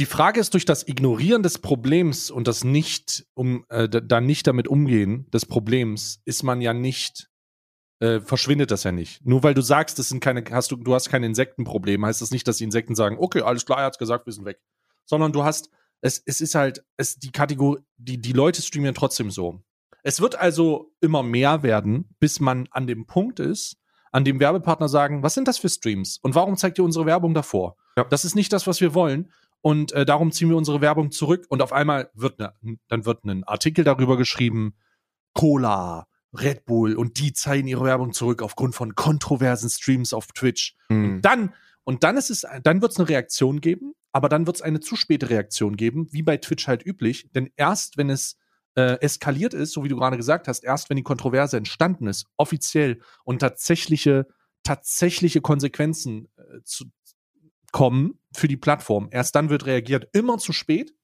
[0.00, 4.26] Die Frage ist, durch das Ignorieren des Problems und das nicht, um, äh, da- dann
[4.26, 7.30] nicht damit umgehen des Problems, ist man ja nicht,
[8.00, 9.24] äh, verschwindet das ja nicht.
[9.24, 12.32] Nur weil du sagst, das sind keine, hast du, du hast kein Insektenproblem, heißt das
[12.32, 14.58] nicht, dass die Insekten sagen, okay, alles klar, er hat's gesagt, wir sind weg.
[15.04, 19.30] Sondern du hast, es, es ist halt, es, die Kategorie, die, die Leute streamen trotzdem
[19.30, 19.62] so.
[20.04, 23.78] Es wird also immer mehr werden, bis man an dem Punkt ist,
[24.12, 27.34] an dem Werbepartner sagen, was sind das für Streams und warum zeigt ihr unsere Werbung
[27.34, 27.76] davor?
[27.96, 28.04] Ja.
[28.04, 31.46] Das ist nicht das, was wir wollen und äh, darum ziehen wir unsere Werbung zurück
[31.48, 32.52] und auf einmal wird ne,
[32.88, 34.74] dann wird ein Artikel darüber geschrieben,
[35.32, 36.06] Cola,
[36.38, 40.76] Red Bull und die zeigen ihre Werbung zurück aufgrund von kontroversen Streams auf Twitch.
[40.90, 41.22] Mhm.
[41.22, 44.62] Dann und dann ist es, dann wird es eine Reaktion geben, aber dann wird es
[44.62, 47.30] eine zu späte Reaktion geben, wie bei Twitch halt üblich.
[47.34, 48.38] Denn erst wenn es
[48.76, 52.26] äh, eskaliert ist, so wie du gerade gesagt hast, erst wenn die Kontroverse entstanden ist,
[52.36, 54.26] offiziell und tatsächliche,
[54.62, 56.86] tatsächliche Konsequenzen äh, zu
[57.72, 60.08] kommen für die Plattform, erst dann wird reagiert.
[60.12, 60.94] Immer zu spät.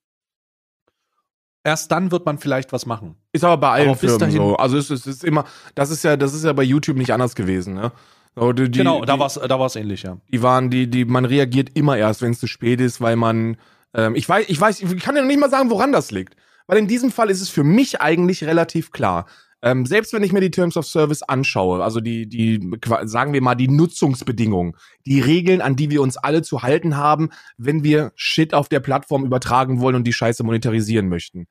[1.63, 3.17] Erst dann wird man vielleicht was machen.
[3.33, 4.57] Ist aber bei allen Aber Firmen so.
[4.57, 7.13] Also es ist, es ist immer, das ist ja, das ist ja bei YouTube nicht
[7.13, 7.93] anders gewesen, ne?
[8.37, 10.17] Die, genau, da war es da war's ähnlich, ja.
[10.33, 13.57] die waren, die, die, man reagiert immer erst, wenn es zu spät ist, weil man,
[13.93, 16.37] ähm, ich weiß, ich weiß, ich kann ja noch nicht mal sagen, woran das liegt.
[16.71, 19.27] Weil in diesem Fall ist es für mich eigentlich relativ klar.
[19.61, 22.61] Ähm, selbst wenn ich mir die Terms of Service anschaue, also die, die,
[23.03, 27.31] sagen wir mal, die Nutzungsbedingungen, die Regeln, an die wir uns alle zu halten haben,
[27.59, 31.49] wenn wir Shit auf der Plattform übertragen wollen und die Scheiße monetarisieren möchten.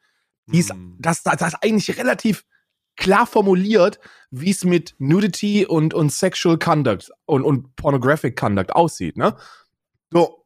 [0.47, 0.95] Die ist, Hm.
[0.99, 2.45] das, das, das ist eigentlich relativ
[2.95, 3.99] klar formuliert,
[4.31, 9.35] wie es mit Nudity und, und Sexual Conduct und, und Pornographic Conduct aussieht, ne?
[10.11, 10.38] So,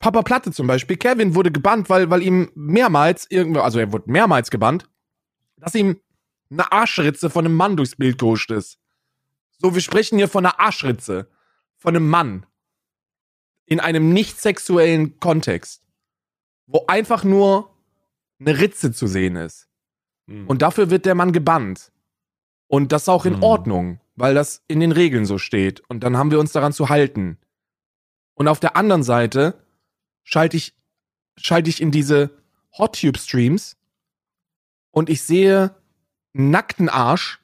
[0.00, 4.10] Papa Platte zum Beispiel, Kevin wurde gebannt, weil, weil ihm mehrmals irgendwo, also er wurde
[4.10, 4.88] mehrmals gebannt,
[5.56, 6.00] dass ihm
[6.50, 8.78] eine Arschritze von einem Mann durchs Bild gehuscht ist.
[9.58, 11.28] So, wir sprechen hier von einer Arschritze.
[11.76, 12.46] Von einem Mann.
[13.66, 15.82] In einem nicht sexuellen Kontext.
[16.66, 17.76] Wo einfach nur
[18.38, 19.68] eine Ritze zu sehen ist.
[20.26, 20.46] Hm.
[20.46, 21.92] Und dafür wird der Mann gebannt.
[22.68, 23.42] Und das ist auch in Hm.
[23.42, 25.80] Ordnung, weil das in den Regeln so steht.
[25.88, 27.38] Und dann haben wir uns daran zu halten.
[28.34, 29.62] Und auf der anderen Seite
[30.24, 30.74] schalte ich,
[31.36, 32.30] schalte ich in diese
[32.78, 33.76] Hot-Tube-Streams
[34.92, 35.74] und ich sehe
[36.34, 37.40] einen nackten Arsch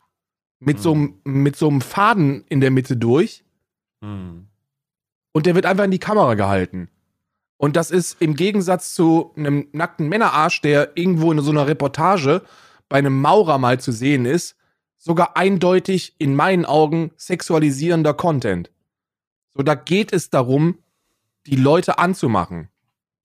[0.61, 0.83] mit, Hm.
[0.83, 3.45] so, einem- mit so einem Faden in der Mitte durch
[4.03, 4.47] Hm.
[5.33, 6.89] und der wird einfach in die Kamera gehalten.
[7.59, 12.43] Und das ist im Gegensatz zu einem nackten Männerarsch, der irgendwo in so einer Reportage
[12.89, 14.57] bei einem Maurer mal zu sehen ist,
[14.99, 18.71] sogar eindeutig in meinen Augen sexualisierender Content.
[19.55, 20.79] So, da geht es darum,
[21.47, 22.69] die Leute anzumachen.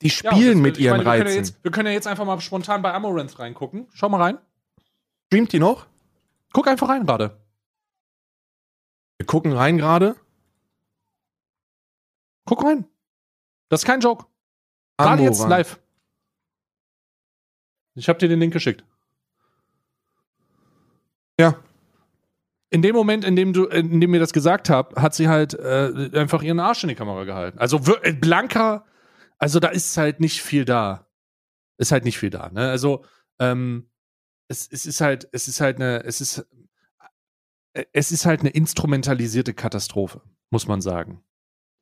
[0.01, 1.37] Die Ja, spielen das- mit ich ihren meine, wir können, ja Reizen.
[1.53, 3.87] jetzt, wir können ja jetzt einfach mal spontan bei Amaranth reingucken.
[3.93, 4.37] Schau mal rein.
[5.27, 5.85] Streamt die noch?
[6.53, 7.37] Guck einfach rein gerade.
[9.17, 10.15] Wir gucken rein gerade.
[12.45, 12.85] Guck rein.
[13.69, 14.25] Das ist kein Joke.
[14.97, 15.79] Gerade jetzt live.
[17.95, 18.83] Ich habe dir den Link geschickt.
[21.39, 21.55] Ja.
[22.71, 25.53] In dem Moment, in dem du, in dem mir das gesagt habt, hat sie halt
[25.53, 27.59] äh, einfach ihren Arsch in die Kamera gehalten.
[27.59, 28.85] Also äh, blanker,
[29.37, 31.07] also da ist halt nicht viel da.
[31.77, 32.49] Ist halt nicht viel da.
[32.49, 32.69] Ne?
[32.69, 33.03] Also
[33.39, 33.89] ähm,
[34.47, 36.47] es, es ist halt, es ist halt eine, es ist,
[37.73, 41.23] äh, es ist halt eine instrumentalisierte Katastrophe, muss man sagen.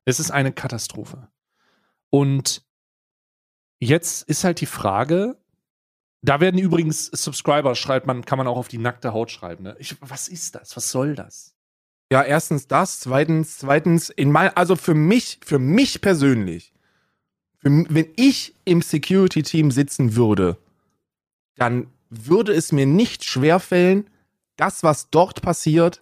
[0.05, 1.29] Es ist eine Katastrophe.
[2.09, 2.65] Und
[3.79, 5.38] jetzt ist halt die Frage,
[6.21, 9.63] da werden übrigens Subscriber, schreibt man, kann man auch auf die nackte Haut schreiben.
[9.63, 9.75] Ne?
[9.79, 10.75] Ich, was ist das?
[10.75, 11.55] Was soll das?
[12.11, 16.73] Ja, erstens das, zweitens, zweitens, in mein, also für mich, für mich persönlich,
[17.59, 20.57] für, wenn ich im Security-Team sitzen würde,
[21.55, 24.09] dann würde es mir nicht schwerfällen,
[24.55, 26.01] das, was dort passiert,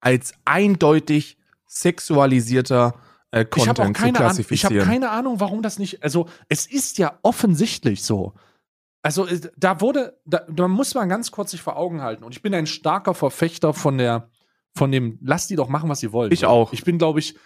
[0.00, 2.94] als eindeutig sexualisierter
[3.30, 4.44] äh, Ich habe auch Content zu keine Ahnung.
[4.50, 4.86] Ich habe klassifizieren.
[4.86, 6.02] keine Ahnung, warum das nicht.
[6.02, 8.32] Also es ist ja offensichtlich so.
[9.02, 12.24] Also äh, da wurde, da, da muss man ganz kurz sich vor Augen halten.
[12.24, 14.30] Und ich bin ein starker Verfechter von der,
[14.74, 16.32] von dem, lass die doch machen, was sie wollen.
[16.32, 16.72] Ich auch.
[16.72, 17.36] Ich bin, glaube ich,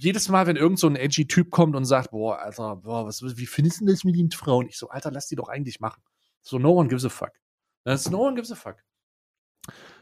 [0.00, 3.22] jedes Mal, wenn irgend so ein edgy Typ kommt und sagt, boah, Alter, boah, was,
[3.22, 4.66] wie findest du das mit den Frauen?
[4.68, 6.02] Ich so, Alter, lass die doch eigentlich machen.
[6.42, 7.32] So, no one gives a fuck.
[7.84, 8.76] Das ist no one gives a fuck.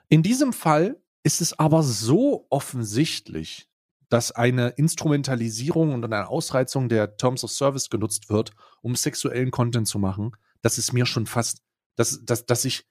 [0.08, 3.68] In diesem Fall ist es aber so offensichtlich,
[4.08, 9.88] dass eine Instrumentalisierung und eine Ausreizung der Terms of Service genutzt wird, um sexuellen Content
[9.88, 10.32] zu machen,
[10.66, 11.62] dass es mir schon fast,
[11.96, 12.84] dass, dass, dass ich,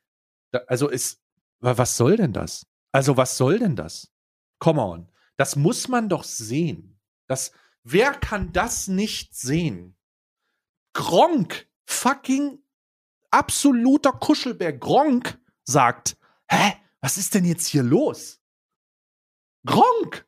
[0.68, 1.20] also ist,
[1.60, 2.66] wa- was soll denn das?
[2.94, 4.12] Also was soll denn das?
[4.60, 5.12] Come on.
[5.38, 6.98] Das muss man doch sehen.
[7.28, 7.52] Das,
[7.84, 9.98] wer kann das nicht sehen?
[10.94, 12.60] Gronk, fucking
[13.32, 16.16] absoluter Kuschelbär Gronk sagt,
[16.50, 18.40] hä, was ist denn jetzt hier los?
[19.66, 20.26] Gronk!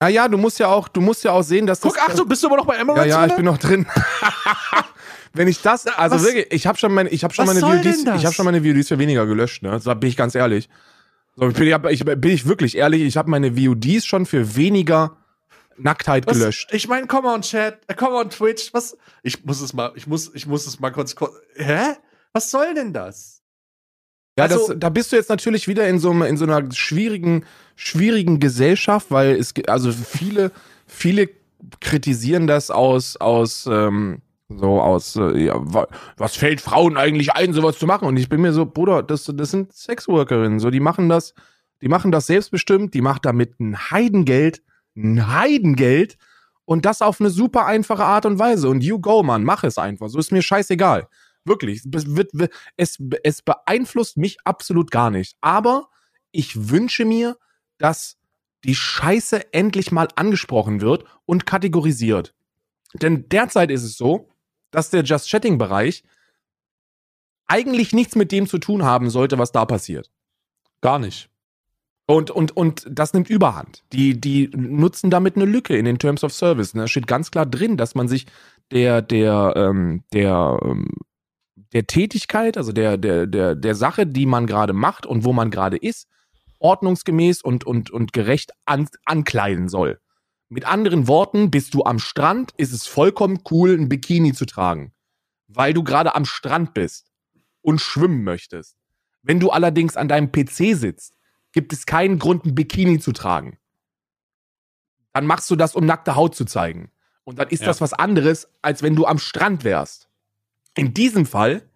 [0.00, 1.92] Naja, du musst ja auch, du musst ja auch sehen, dass das.
[1.94, 3.36] Guck, ach, du bist du aber noch bei Ja, Emirates ja, ich drinne?
[3.36, 3.86] bin noch drin.
[5.32, 8.02] Wenn ich das, also Was- wirklich, ich habe schon meine, ich habe schon meine VODs,
[8.16, 9.80] ich habe schon meine VODs für weniger gelöscht, ne?
[9.82, 10.68] Da bin ich ganz ehrlich.
[11.36, 15.16] So, ich bin, ich, bin ich wirklich ehrlich, ich habe meine VODs schon für weniger
[15.76, 16.36] Nacktheit Was?
[16.36, 16.68] gelöscht.
[16.72, 18.96] Ich meine, come on Chat, come on Twitch, was?
[19.22, 21.94] Ich muss es mal, ich muss, ich muss es mal kurz, kurz hä?
[22.32, 23.42] Was soll denn das?
[24.36, 27.44] Ja, also- das, da bist du jetzt natürlich wieder in so, in so einer schwierigen,
[27.76, 30.52] schwierigen Gesellschaft, weil es, also viele,
[30.86, 31.28] viele
[31.80, 37.52] kritisieren das aus, aus, ähm, so aus, äh, ja, wa- was fällt Frauen eigentlich ein,
[37.52, 38.08] sowas zu machen?
[38.08, 41.34] Und ich bin mir so, Bruder, das, das sind Sexworkerinnen, so, die machen das,
[41.82, 44.62] die machen das selbstbestimmt, die macht damit ein Heidengeld,
[44.96, 46.16] ein Heidengeld
[46.64, 48.68] und das auf eine super einfache Art und Weise.
[48.68, 50.08] Und you go, Mann, mach es einfach.
[50.08, 51.08] So ist mir scheißegal.
[51.44, 51.82] Wirklich.
[51.94, 52.30] Es, wird,
[52.76, 55.36] es, es beeinflusst mich absolut gar nicht.
[55.40, 55.88] Aber
[56.32, 57.36] ich wünsche mir,
[57.78, 58.16] dass
[58.64, 62.34] die Scheiße endlich mal angesprochen wird und kategorisiert.
[62.94, 64.28] Denn derzeit ist es so,
[64.70, 66.02] dass der Just Chatting-Bereich
[67.46, 70.10] eigentlich nichts mit dem zu tun haben sollte, was da passiert.
[70.80, 71.30] Gar nicht.
[72.06, 73.84] Und, und, und das nimmt Überhand.
[73.92, 76.72] Die, die nutzen damit eine Lücke in den Terms of Service.
[76.72, 78.26] Da steht ganz klar drin, dass man sich
[78.70, 80.88] der, der, ähm, der, ähm,
[81.74, 85.50] der Tätigkeit, also der, der, der, der Sache, die man gerade macht und wo man
[85.50, 86.08] gerade ist,
[86.60, 90.00] ordnungsgemäß und, und, und gerecht an, ankleiden soll.
[90.48, 94.92] Mit anderen Worten, bist du am Strand, ist es vollkommen cool, ein Bikini zu tragen.
[95.46, 97.10] Weil du gerade am Strand bist
[97.60, 98.76] und schwimmen möchtest.
[99.22, 101.14] Wenn du allerdings an deinem PC sitzt,
[101.52, 103.58] gibt es keinen Grund, ein Bikini zu tragen.
[105.12, 106.90] Dann machst du das, um nackte Haut zu zeigen.
[107.24, 107.66] Und dann ist Ja.
[107.66, 110.08] das was anderes, als wenn du am Strand wärst.
[110.74, 111.68] In diesem Fall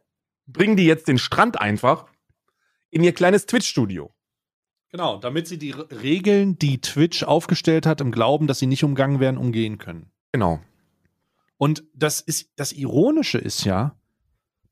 [0.46, 2.06] bringen die jetzt den Strand einfach
[2.90, 4.14] in ihr kleines Twitch-Studio.
[4.92, 9.20] Genau, damit sie die Regeln, die Twitch aufgestellt hat, im Glauben, dass sie nicht umgangen
[9.20, 10.12] werden, umgehen können.
[10.32, 10.60] Genau.
[11.56, 13.98] Und das ist das Ironische ist ja,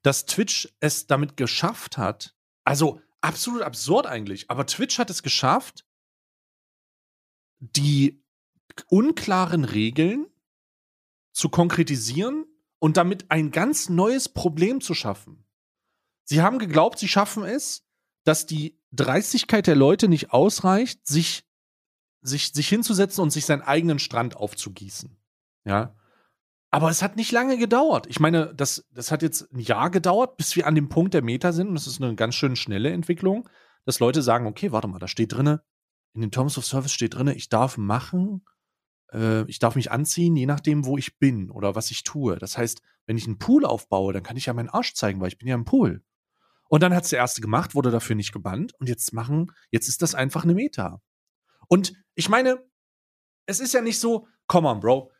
[0.03, 5.87] dass Twitch es damit geschafft hat, also absolut absurd eigentlich, aber Twitch hat es geschafft,
[7.59, 8.23] die
[8.89, 10.27] unklaren Regeln
[11.33, 12.45] zu konkretisieren
[12.79, 15.45] und damit ein ganz neues Problem zu schaffen.
[16.25, 17.87] Sie haben geglaubt, sie schaffen es,
[18.25, 21.45] dass die Dreistigkeit der Leute nicht ausreicht, sich,
[22.22, 25.16] sich, sich hinzusetzen und sich seinen eigenen Strand aufzugießen.
[25.64, 25.95] Ja.
[26.70, 28.07] Aber es hat nicht lange gedauert.
[28.07, 31.22] Ich meine, das, das hat jetzt ein Jahr gedauert, bis wir an dem Punkt der
[31.22, 31.68] Meta sind.
[31.68, 33.49] Und das ist eine ganz schön schnelle Entwicklung,
[33.84, 35.62] dass Leute sagen, okay, warte mal, da steht drinne,
[36.14, 38.45] in den Terms of Service steht drinne, ich darf machen,
[39.12, 42.38] äh, ich darf mich anziehen, je nachdem, wo ich bin oder was ich tue.
[42.38, 45.28] Das heißt, wenn ich einen Pool aufbaue, dann kann ich ja meinen Arsch zeigen, weil
[45.28, 46.03] ich bin ja im Pool.
[46.71, 49.89] Und dann hat es der erste gemacht, wurde dafür nicht gebannt und jetzt machen, jetzt
[49.89, 51.03] ist das einfach eine Meta.
[51.66, 52.64] Und ich meine,
[53.47, 55.11] es ist ja nicht so, come on, Bro.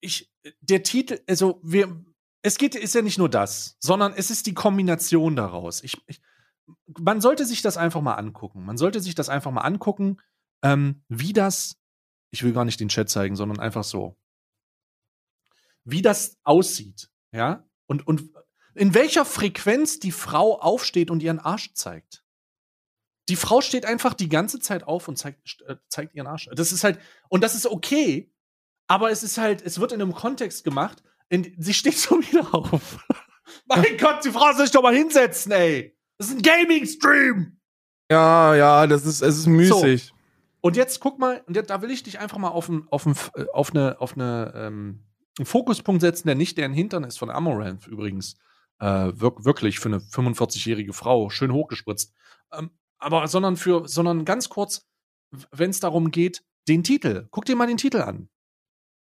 [0.00, 0.30] Ich,
[0.60, 2.04] der Titel, also wir,
[2.42, 5.82] es geht, ist ja nicht nur das, sondern es ist die Kombination daraus.
[5.82, 6.20] Ich, ich,
[6.98, 8.62] man sollte sich das einfach mal angucken.
[8.62, 10.20] Man sollte sich das einfach mal angucken,
[10.62, 11.78] ähm, wie das,
[12.32, 14.18] ich will gar nicht den Chat zeigen, sondern einfach so,
[15.84, 18.30] wie das aussieht, ja, und, und
[18.74, 22.24] in welcher Frequenz die Frau aufsteht und ihren Arsch zeigt.
[23.28, 26.48] Die Frau steht einfach die ganze Zeit auf und zeigt, äh, zeigt ihren Arsch.
[26.52, 26.98] Das ist halt,
[27.28, 28.32] und das ist okay,
[28.88, 32.54] aber es ist halt, es wird in einem Kontext gemacht, in, sie steht schon wieder
[32.54, 32.98] auf.
[33.66, 35.96] mein Gott, die Frau soll sich doch mal hinsetzen, ey.
[36.18, 37.56] Das ist ein Gaming-Stream.
[38.10, 40.06] Ja, ja, das ist, es ist müßig.
[40.06, 40.14] So.
[40.62, 43.14] Und jetzt guck mal, und da will ich dich einfach mal auf, ein, auf, ein,
[43.52, 45.04] auf eine, auf eine ähm,
[45.40, 48.36] einen Fokuspunkt setzen, der nicht deren Hintern ist, von Amaranth übrigens.
[48.80, 52.14] Äh, wirk wirklich für eine 45-jährige Frau, schön hochgespritzt.
[52.52, 54.86] Ähm, aber sondern für, sondern ganz kurz,
[55.52, 57.28] wenn es darum geht, den Titel.
[57.30, 58.28] Guck dir mal den Titel an.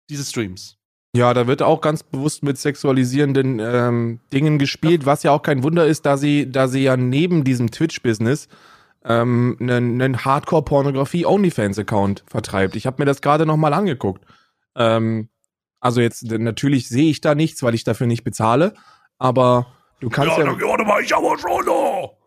[0.10, 0.78] Diese Streams.
[1.16, 5.64] Ja, da wird auch ganz bewusst mit sexualisierenden ähm, Dingen gespielt, was ja auch kein
[5.64, 8.48] Wunder ist, da sie, da sie ja neben diesem Twitch-Business
[9.04, 12.76] ähm, einen, einen Hardcore-Pornografie-Onlyfans-Account vertreibt.
[12.76, 14.26] Ich habe mir das gerade nochmal angeguckt.
[14.76, 15.30] Ähm,
[15.80, 18.74] also jetzt natürlich sehe ich da nichts, weil ich dafür nicht bezahle,
[19.20, 19.68] aber
[20.00, 20.46] du kannst ja.
[20.46, 22.18] Ja, warte mal, ich aber schon noch.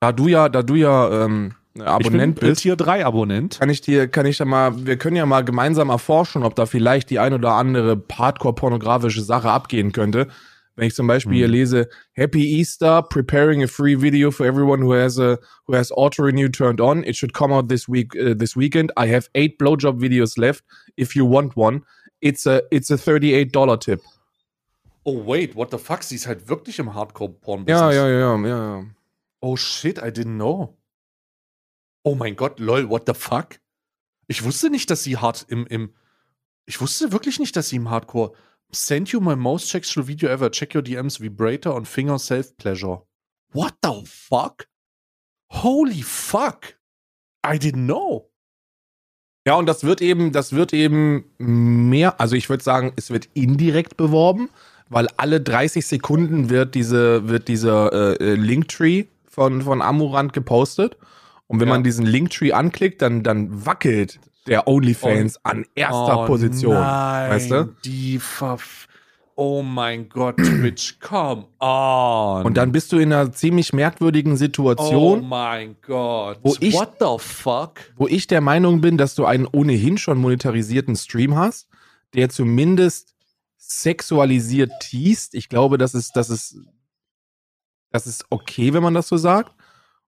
[0.00, 2.62] Da du ja, da du ja ähm, Abonnent ich bin, bist.
[2.62, 3.58] Tier 3 Abonnent.
[3.58, 6.66] Kann ich dir, kann ich da mal, wir können ja mal gemeinsam erforschen, ob da
[6.66, 10.28] vielleicht die ein oder andere Hardcore-pornografische Sache abgehen könnte.
[10.74, 11.38] Wenn ich zum Beispiel hm.
[11.38, 15.92] hier lese, Happy Easter, preparing a free video for everyone who has a who has
[15.92, 17.04] auto renew turned on.
[17.04, 18.90] It should come out this week uh, this weekend.
[18.96, 20.64] I have eight blowjob videos left.
[20.96, 21.82] If you want one,
[22.22, 24.00] it's a it's a 38 Dollar Tip.
[25.04, 26.02] Oh wait, what the fuck?
[26.02, 27.80] Sie ist halt wirklich im Hardcore-Porn-Business.
[27.80, 28.86] Ja, ja, ja, ja, ja.
[29.40, 30.78] Oh shit, I didn't know.
[32.04, 33.60] Oh mein Gott, lol, what the fuck?
[34.28, 35.94] Ich wusste nicht, dass sie hart im, im.
[36.66, 38.32] Ich wusste wirklich nicht, dass sie im Hardcore.
[38.70, 40.50] Send you my most sexual video ever.
[40.50, 43.02] Check your DMs, Vibrator und Finger Self Pleasure.
[43.52, 44.66] What the fuck?
[45.50, 46.78] Holy fuck.
[47.44, 48.30] I didn't know.
[49.44, 53.28] Ja, und das wird eben, das wird eben mehr, also ich würde sagen, es wird
[53.34, 54.48] indirekt beworben,
[54.88, 60.96] weil alle 30 Sekunden wird diese, wird dieser äh, äh, Linktree von, von Amurant gepostet.
[61.46, 61.74] Und wenn ja.
[61.74, 66.74] man diesen Linktree anklickt, dann, dann wackelt der OnlyFans oh, an erster oh Position.
[66.74, 67.74] Nein, weißt du?
[67.84, 68.88] Die Verf
[69.34, 72.44] Oh mein Gott, Twitch, come on.
[72.44, 75.20] Und dann bist du in einer ziemlich merkwürdigen Situation.
[75.20, 76.38] Oh mein Gott.
[76.42, 77.80] Wo ich, What the fuck?
[77.96, 81.68] Wo ich der Meinung bin, dass du einen ohnehin schon monetarisierten Stream hast,
[82.14, 83.11] der zumindest
[83.68, 85.34] sexualisiert teast.
[85.34, 86.56] Ich glaube, das ist, das ist,
[87.90, 89.54] das ist okay, wenn man das so sagt.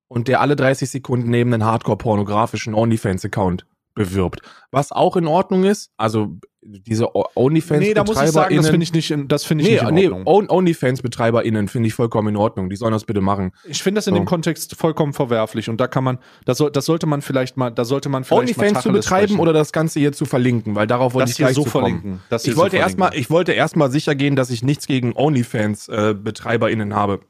[0.08, 4.40] Und der alle 30 Sekunden neben einen hardcore-pornografischen OnlyFans-Account bewirbt.
[4.70, 8.84] Was auch in Ordnung ist, also diese OnlyFans Nee, da muss ich sagen, das finde
[8.84, 10.46] ich nicht in, das finde ich nee, nicht in Ordnung.
[10.46, 12.70] Nee, OnlyFans BetreiberInnen finde ich vollkommen in Ordnung.
[12.70, 13.52] Die sollen das bitte machen.
[13.64, 14.20] Ich finde das in so.
[14.20, 17.70] dem Kontext vollkommen verwerflich und da kann man das, soll, das sollte man vielleicht mal
[17.70, 19.40] da sollte man vielleicht OnlyFans zu betreiben sprechen.
[19.40, 22.20] oder das ganze hier zu verlinken, weil darauf wollte das ich gleich so verlinken.
[22.30, 25.88] Das ich wollte so erstmal ich wollte erstmal sicher gehen, dass ich nichts gegen OnlyFans
[25.88, 26.14] äh,
[26.92, 27.20] habe.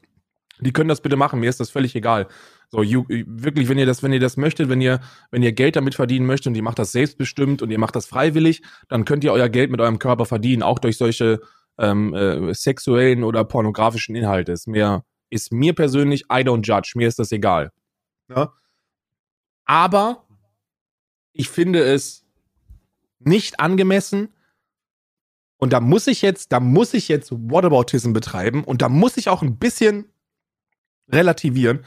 [0.60, 2.28] Die können das bitte machen, mir ist das völlig egal.
[2.74, 5.00] So, you, wirklich, wenn ihr das, wenn ihr das möchtet, wenn ihr,
[5.30, 8.06] wenn ihr Geld damit verdienen möchtet und ihr macht das selbstbestimmt und ihr macht das
[8.06, 11.40] freiwillig, dann könnt ihr euer Geld mit eurem Körper verdienen, auch durch solche
[11.78, 14.50] ähm, äh, sexuellen oder pornografischen Inhalte.
[14.50, 17.70] Ist mir, ist mir persönlich, I don't judge, mir ist das egal.
[18.28, 18.52] Ja?
[19.66, 20.26] Aber
[21.32, 22.26] ich finde es
[23.20, 24.30] nicht angemessen,
[25.58, 29.28] und da muss ich jetzt, da muss ich jetzt Whataboutism betreiben und da muss ich
[29.28, 30.06] auch ein bisschen
[31.08, 31.84] relativieren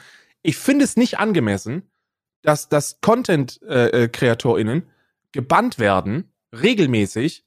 [0.48, 1.84] ich finde es nicht angemessen,
[2.42, 4.88] dass, dass Content-KreatorInnen äh, äh
[5.34, 7.46] gebannt werden, regelmäßig,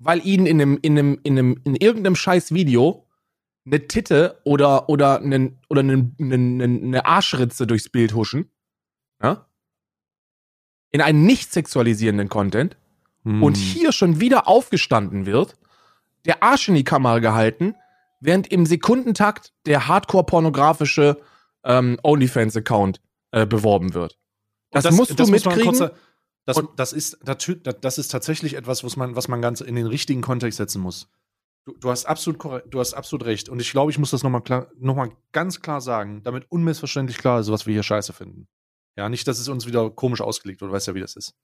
[0.00, 3.06] weil ihnen in einem, in einem, in einem, in irgendeinem scheiß Video
[3.64, 8.50] eine Titte oder, oder, einen, oder einen, einen, eine Arschritze durchs Bild huschen.
[9.22, 9.46] Ja?
[10.90, 12.76] In einen nicht sexualisierenden Content.
[13.22, 13.40] Hm.
[13.40, 15.56] Und hier schon wieder aufgestanden wird,
[16.24, 17.76] der Arsch in die Kamera gehalten,
[18.18, 21.22] während im Sekundentakt der hardcore-pornografische
[21.64, 23.00] ähm, OnlyFans-Account
[23.32, 24.18] äh, beworben wird.
[24.70, 25.76] Das, das, musst das du mitkriegen.
[25.76, 25.92] Kurz,
[26.44, 30.22] das, das, ist, das ist tatsächlich etwas, was man, was man ganz in den richtigen
[30.22, 31.08] Kontext setzen muss.
[31.64, 33.48] Du, du, hast absolut du hast absolut recht.
[33.48, 34.42] Und ich glaube, ich muss das nochmal
[34.78, 38.48] noch ganz klar sagen, damit unmissverständlich klar ist, was wir hier scheiße finden.
[38.96, 41.34] Ja, nicht, dass es uns wieder komisch ausgelegt wird, du weißt ja, wie das ist.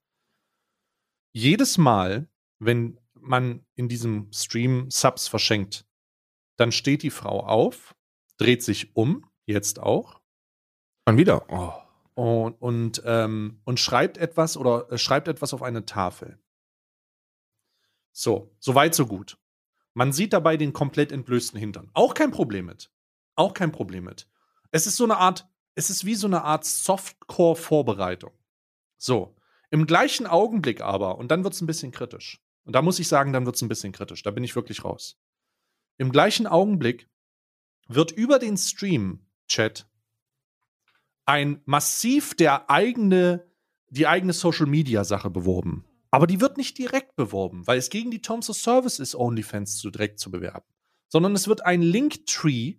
[1.33, 5.87] Jedes Mal, wenn man in diesem Stream Subs verschenkt,
[6.57, 7.95] dann steht die Frau auf,
[8.39, 10.21] dreht sich um, jetzt auch,
[11.09, 11.47] Schon wieder.
[11.49, 11.73] Oh.
[12.23, 16.39] und, und, ähm, und schreibt etwas oder äh, schreibt etwas auf eine Tafel.
[18.13, 19.39] So, so weit, so gut.
[19.95, 21.91] Man sieht dabei den komplett entblößten Hintern.
[21.95, 22.93] Auch kein Problem mit.
[23.37, 24.29] Auch kein Problem mit.
[24.71, 28.33] Es ist so eine Art, es ist wie so eine Art Softcore-Vorbereitung.
[28.99, 29.35] So,
[29.71, 32.45] im gleichen Augenblick aber, und dann wird es ein bisschen kritisch.
[32.65, 34.23] Und da muss ich sagen, dann wird es ein bisschen kritisch.
[34.23, 35.19] Da bin ich wirklich raus.
[35.97, 37.09] Im gleichen Augenblick
[37.87, 38.59] wird über den
[39.49, 39.87] Stream-Chat
[41.25, 43.47] ein massiv der eigene,
[43.91, 45.85] die eigene Social-Media-Sache beworben.
[46.11, 49.77] Aber die wird nicht direkt beworben, weil es gegen die Terms of Service ist, OnlyFans
[49.77, 50.67] zu direkt zu bewerben.
[51.09, 52.77] Sondern es wird ein Linktree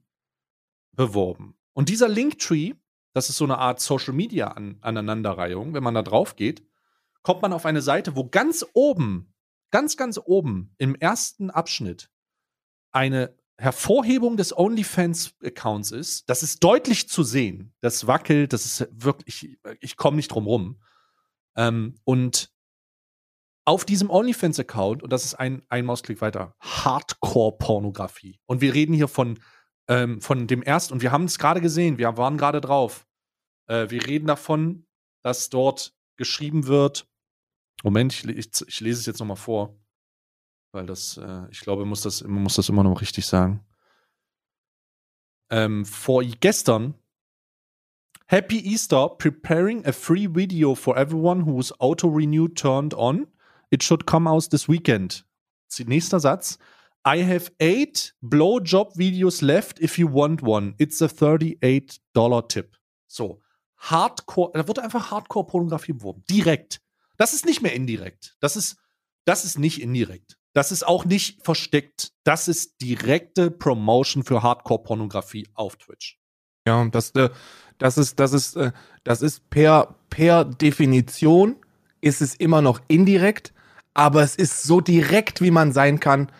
[0.93, 1.55] beworben.
[1.73, 2.73] Und dieser Linktree,
[3.13, 6.65] das ist so eine Art Social Media -An Aneinanderreihung, wenn man da drauf geht,
[7.21, 9.31] kommt man auf eine Seite, wo ganz oben,
[9.69, 12.09] ganz, ganz oben im ersten Abschnitt
[12.91, 16.29] eine Hervorhebung des OnlyFans-Accounts ist.
[16.29, 17.73] Das ist deutlich zu sehen.
[17.81, 20.81] Das wackelt, das ist wirklich, ich komme nicht drum rum.
[21.57, 22.53] Ähm, und
[23.65, 28.39] auf diesem OnlyFans-Account, und das ist ein, ein Mausklick weiter, Hardcore-Pornografie.
[28.45, 29.39] Und wir reden hier von,
[29.87, 33.05] ähm, von dem ersten, und wir haben es gerade gesehen, wir waren gerade drauf.
[33.67, 34.87] Äh, wir reden davon,
[35.21, 37.07] dass dort geschrieben wird,
[37.83, 39.77] Moment, ich, ich, ich lese es jetzt nochmal vor,
[40.71, 43.63] weil das, äh, ich glaube, muss das, man muss das immer noch richtig sagen.
[45.49, 46.93] Ähm, vor gestern
[48.27, 53.27] Happy Easter, preparing a free video for everyone whose auto-renew turned on.
[53.71, 55.25] It should come out this weekend.
[55.79, 56.59] Nächster Satz.
[57.03, 60.75] I have eight blowjob videos left if you want one.
[60.77, 62.77] It's a $38 tip.
[63.07, 63.41] So.
[63.77, 66.23] Hardcore, da wird einfach Hardcore-Pornografie beworben.
[66.29, 66.81] Direkt.
[67.17, 68.35] Das ist nicht mehr indirekt.
[68.41, 68.77] Das ist,
[69.25, 70.38] das ist nicht indirekt.
[70.53, 72.11] Das ist auch nicht versteckt.
[72.23, 76.19] Das ist direkte Promotion für Hardcore-Pornografie auf Twitch.
[76.67, 77.29] Ja, das, äh,
[77.77, 78.71] das ist, das ist, äh,
[79.03, 81.55] das ist per, per Definition
[82.01, 83.53] ist es immer noch indirekt,
[83.93, 86.31] aber es ist so direkt, wie man sein kann,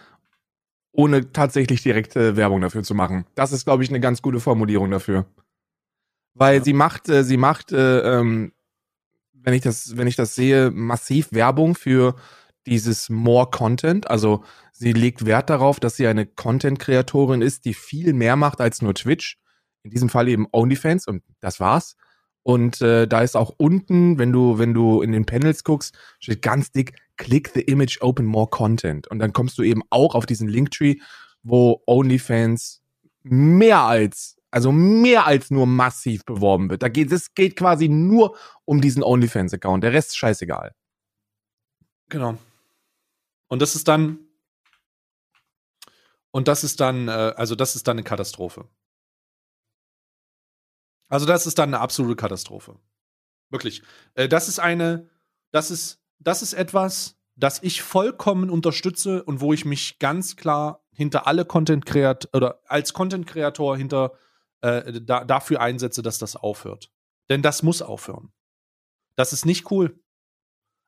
[0.92, 3.26] ohne tatsächlich direkte Werbung dafür zu machen.
[3.36, 5.26] Das ist, glaube ich, eine ganz gute Formulierung dafür.
[6.34, 6.64] Weil Ja.
[6.64, 8.54] sie macht, äh, sie macht, äh, ähm,
[9.34, 12.16] wenn ich das, wenn ich das sehe, massiv Werbung für
[12.70, 14.10] dieses More Content.
[14.10, 18.82] Also sie legt Wert darauf, dass sie eine Content-Kreatorin ist, die viel mehr macht als
[18.82, 19.38] nur Twitch.
[19.84, 21.96] In diesem Fall eben OnlyFans und das war's.
[22.44, 26.42] Und äh, da ist auch unten, wenn du, wenn du in den Panels guckst, steht
[26.42, 29.08] ganz dick, click the image, open more content.
[29.08, 30.96] Und dann kommst du eben auch auf diesen Linktree,
[31.44, 32.82] wo OnlyFans
[33.24, 36.82] mehr als, also mehr als nur massiv beworben wird.
[36.82, 39.84] Da geht, es geht quasi nur um diesen OnlyFans-Account.
[39.84, 40.74] Der Rest ist scheißegal.
[42.10, 42.38] Genau.
[43.50, 44.20] Und das ist dann.
[46.32, 48.70] Und das ist dann, äh, also das ist dann eine Katastrophe.
[51.10, 52.80] Also das ist dann eine absolute Katastrophe.
[53.50, 53.82] Wirklich.
[54.14, 55.10] Äh, das ist eine,
[55.52, 60.86] das ist, das ist etwas, das ich vollkommen unterstütze und wo ich mich ganz klar
[60.92, 64.14] hinter alle Content Kreat oder als Content Kreator hinter
[64.62, 66.92] äh, da, dafür einsetze, dass das aufhört.
[67.30, 68.32] Denn das muss aufhören.
[69.16, 70.00] Das ist nicht cool.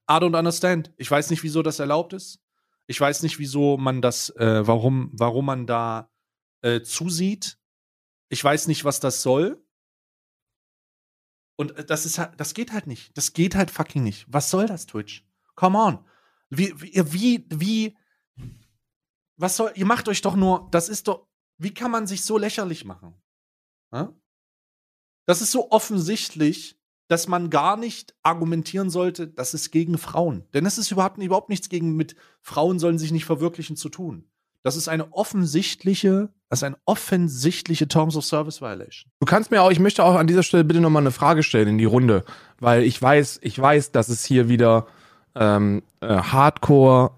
[0.09, 0.91] I don't understand.
[0.97, 2.39] Ich weiß nicht, wieso das erlaubt ist.
[2.87, 6.11] Ich weiß nicht, wieso man das, äh, warum, warum man da
[6.61, 7.57] äh, zusieht.
[8.29, 9.63] Ich weiß nicht, was das soll.
[11.57, 13.15] Und äh, das ist das geht halt nicht.
[13.17, 14.25] Das geht halt fucking nicht.
[14.27, 15.25] Was soll das, Twitch?
[15.55, 16.05] Come on.
[16.49, 17.97] Wie, wie, wie,
[19.37, 21.27] was soll, ihr macht euch doch nur, das ist doch,
[21.57, 23.15] wie kann man sich so lächerlich machen?
[25.25, 26.80] Das ist so offensichtlich,
[27.11, 30.45] dass man gar nicht argumentieren sollte, das ist gegen Frauen.
[30.53, 34.23] Denn es ist überhaupt, überhaupt nichts gegen mit Frauen sollen sich nicht verwirklichen zu tun.
[34.63, 39.11] Das ist eine offensichtliche, das ist eine offensichtliche Terms of Service Violation.
[39.19, 41.67] Du kannst mir auch, ich möchte auch an dieser Stelle bitte nochmal eine Frage stellen
[41.67, 42.23] in die Runde,
[42.59, 44.87] weil ich weiß, ich weiß, dass es hier wieder
[45.35, 47.11] ähm, äh, Hardcore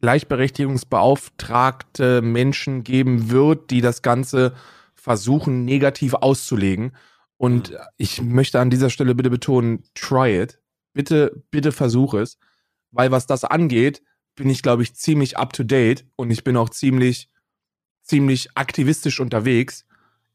[0.00, 4.52] gleichberechtigungsbeauftragte Menschen geben wird, die das Ganze
[4.96, 6.90] versuchen, negativ auszulegen.
[7.42, 10.60] Und ich möchte an dieser Stelle bitte betonen, try it.
[10.92, 12.38] Bitte, bitte versuch es.
[12.92, 14.00] Weil was das angeht,
[14.36, 17.28] bin ich, glaube ich, ziemlich up to date und ich bin auch ziemlich,
[18.04, 19.84] ziemlich aktivistisch unterwegs.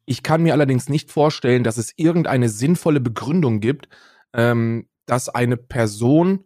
[0.04, 3.88] Ich kann mir allerdings nicht vorstellen, dass es irgendeine sinnvolle Begründung gibt,
[4.34, 6.44] ähm, dass eine Person,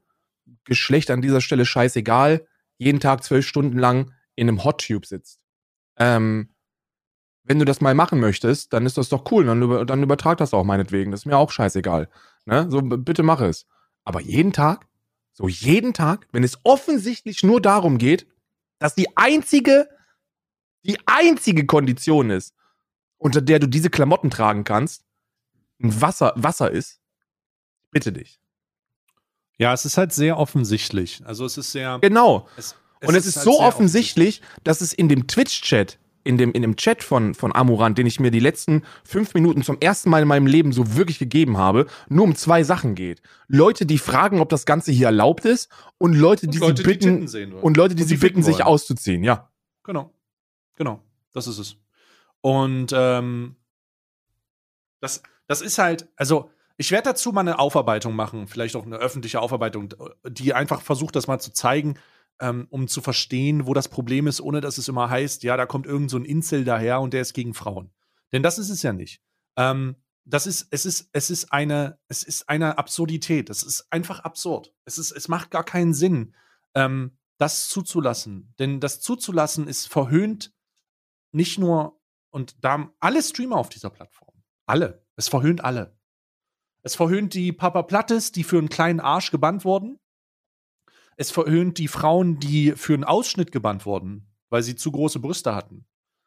[0.64, 2.46] Geschlecht an dieser Stelle scheißegal,
[2.78, 5.44] jeden Tag zwölf Stunden lang in einem Hot Tube sitzt.
[5.98, 6.51] Ähm,
[7.44, 9.46] wenn du das mal machen möchtest, dann ist das doch cool.
[9.46, 11.12] Dann, über, dann übertrag das auch meinetwegen.
[11.12, 12.10] Das ist mir auch scheißegal.
[12.46, 12.68] Ne?
[12.70, 13.66] So, bitte mach es.
[14.04, 14.88] Aber jeden Tag?
[15.34, 18.28] So jeden Tag, wenn es offensichtlich nur darum geht,
[18.80, 19.88] dass die einzige,
[20.84, 22.54] die einzige Kondition ist,
[23.18, 25.04] unter der du diese Klamotten tragen kannst,
[25.82, 27.00] ein Wasser, Wasser ist,
[27.92, 28.40] bitte dich.
[29.58, 31.22] Ja, es ist halt sehr offensichtlich.
[31.26, 32.00] Also es ist sehr.
[32.02, 32.48] Genau.
[32.58, 36.52] Es, Und es ist, halt so sehr offensichtlich, dass es in dem Twitch-Chat, in dem,
[36.52, 40.10] in dem Chat von, von Amurant, den ich mir die letzten fünf Minuten zum ersten
[40.10, 43.22] Mal in meinem Leben so wirklich gegeben habe, nur um zwei Sachen geht.
[43.48, 46.84] Leute, die fragen, ob das Ganze hier erlaubt ist und Leute, die Und Leute, sie
[46.84, 47.54] die bitten, wollen.
[47.64, 49.50] und Leute, die Und sie die bitten, ficken sich auszuziehen, ja.
[49.84, 50.14] Genau.
[50.76, 51.02] Genau.
[51.34, 51.78] Das ist es.
[52.42, 53.56] Und ähm,
[55.00, 58.98] das, das ist halt, also ich werde dazu mal eine Aufarbeitung machen, vielleicht auch eine
[58.98, 59.94] öffentliche Aufarbeitung,
[60.28, 61.96] die einfach versucht, das mal zu zeigen,
[62.42, 65.66] ähm, um zu verstehen, wo das Problem ist, ohne dass es immer heißt, ja, da
[65.66, 67.94] kommt irgend so ein Insel daher und der ist gegen Frauen.
[68.34, 69.22] Denn das ist es ja nicht.
[69.56, 73.50] Ähm, das ist, es ist, es ist eine, es ist eine Absurdität.
[73.50, 74.74] Es ist einfach absurd.
[74.86, 76.36] Es ist, es macht gar keinen Sinn,
[76.76, 78.54] ähm, das zuzulassen.
[78.60, 80.54] Denn das zuzulassen ist verhöhnt
[81.32, 84.44] nicht nur, und da haben alle Streamer auf dieser Plattform.
[84.66, 85.06] Alle.
[85.16, 85.98] Es verhöhnt alle.
[86.84, 90.00] Es verhöhnt die Papa Plattes, die für einen kleinen Arsch gebannt wurden.
[91.22, 95.54] Es verhöhnt die Frauen, die für einen Ausschnitt gebannt wurden, weil sie zu große Brüste
[95.54, 95.86] hatten.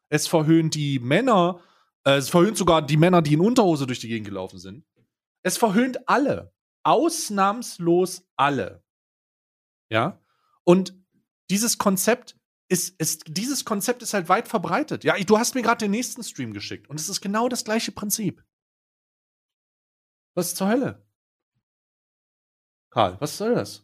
[0.09, 1.61] Es verhöhnt die Männer,
[2.05, 4.86] äh, es verhöhnt sogar die Männer, die in Unterhose durch die Gegend gelaufen sind.
[5.42, 6.55] Es verhöhnt alle.
[6.84, 8.84] Ausnahmslos alle.
[9.90, 10.22] Ja?
[10.62, 10.95] Und
[11.51, 12.38] dieses Konzept
[12.68, 15.03] ist, ist, dieses Konzept ist halt weit verbreitet.
[15.03, 17.90] Ja, du hast mir gerade den nächsten Stream geschickt und es ist genau das gleiche
[17.90, 18.45] Prinzip.
[20.36, 21.05] Was zur Hölle?
[22.90, 23.84] Karl, was soll das?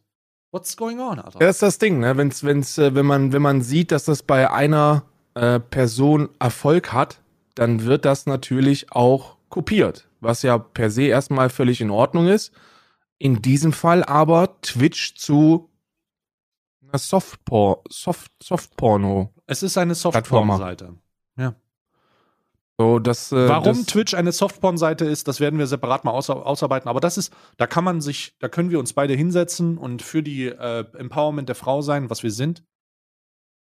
[0.53, 1.39] What's going on, Alter?
[1.39, 2.17] Das ist das Ding, ne?
[2.17, 6.93] Wenn's, wenn's, äh, wenn, man, wenn man sieht, dass das bei einer äh, Person Erfolg
[6.93, 7.21] hat,
[7.55, 10.09] dann wird das natürlich auch kopiert.
[10.21, 12.53] Was ja per se erstmal völlig in Ordnung ist.
[13.19, 15.71] In diesem Fall aber Twitch zu
[16.83, 19.33] einer Softpor Soft Softporno.
[19.47, 20.55] Es ist eine Plattformer.
[20.55, 20.95] Softporn-Seite.
[22.81, 26.31] So, das, äh, Warum das, Twitch eine Softporn-Seite ist, das werden wir separat mal aus
[26.31, 26.89] ausarbeiten.
[26.89, 30.23] Aber das ist, da kann man sich, da können wir uns beide hinsetzen und für
[30.23, 32.65] die äh, Empowerment der Frau sein, was wir sind.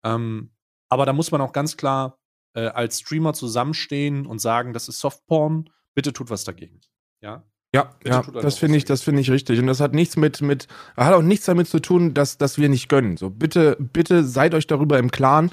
[0.05, 0.51] Ähm,
[0.87, 2.19] aber da muss man auch ganz klar
[2.53, 6.81] äh, als Streamer zusammenstehen und sagen, das ist Softporn, bitte tut was dagegen.
[7.19, 7.43] Ja.
[7.73, 9.57] Ja, ja das finde ich, das finde ich richtig.
[9.57, 12.69] Und das hat nichts mit, mit, hat auch nichts damit zu tun, dass, dass wir
[12.69, 13.17] nicht gönnen.
[13.17, 15.51] So, bitte, bitte seid euch darüber im Klaren,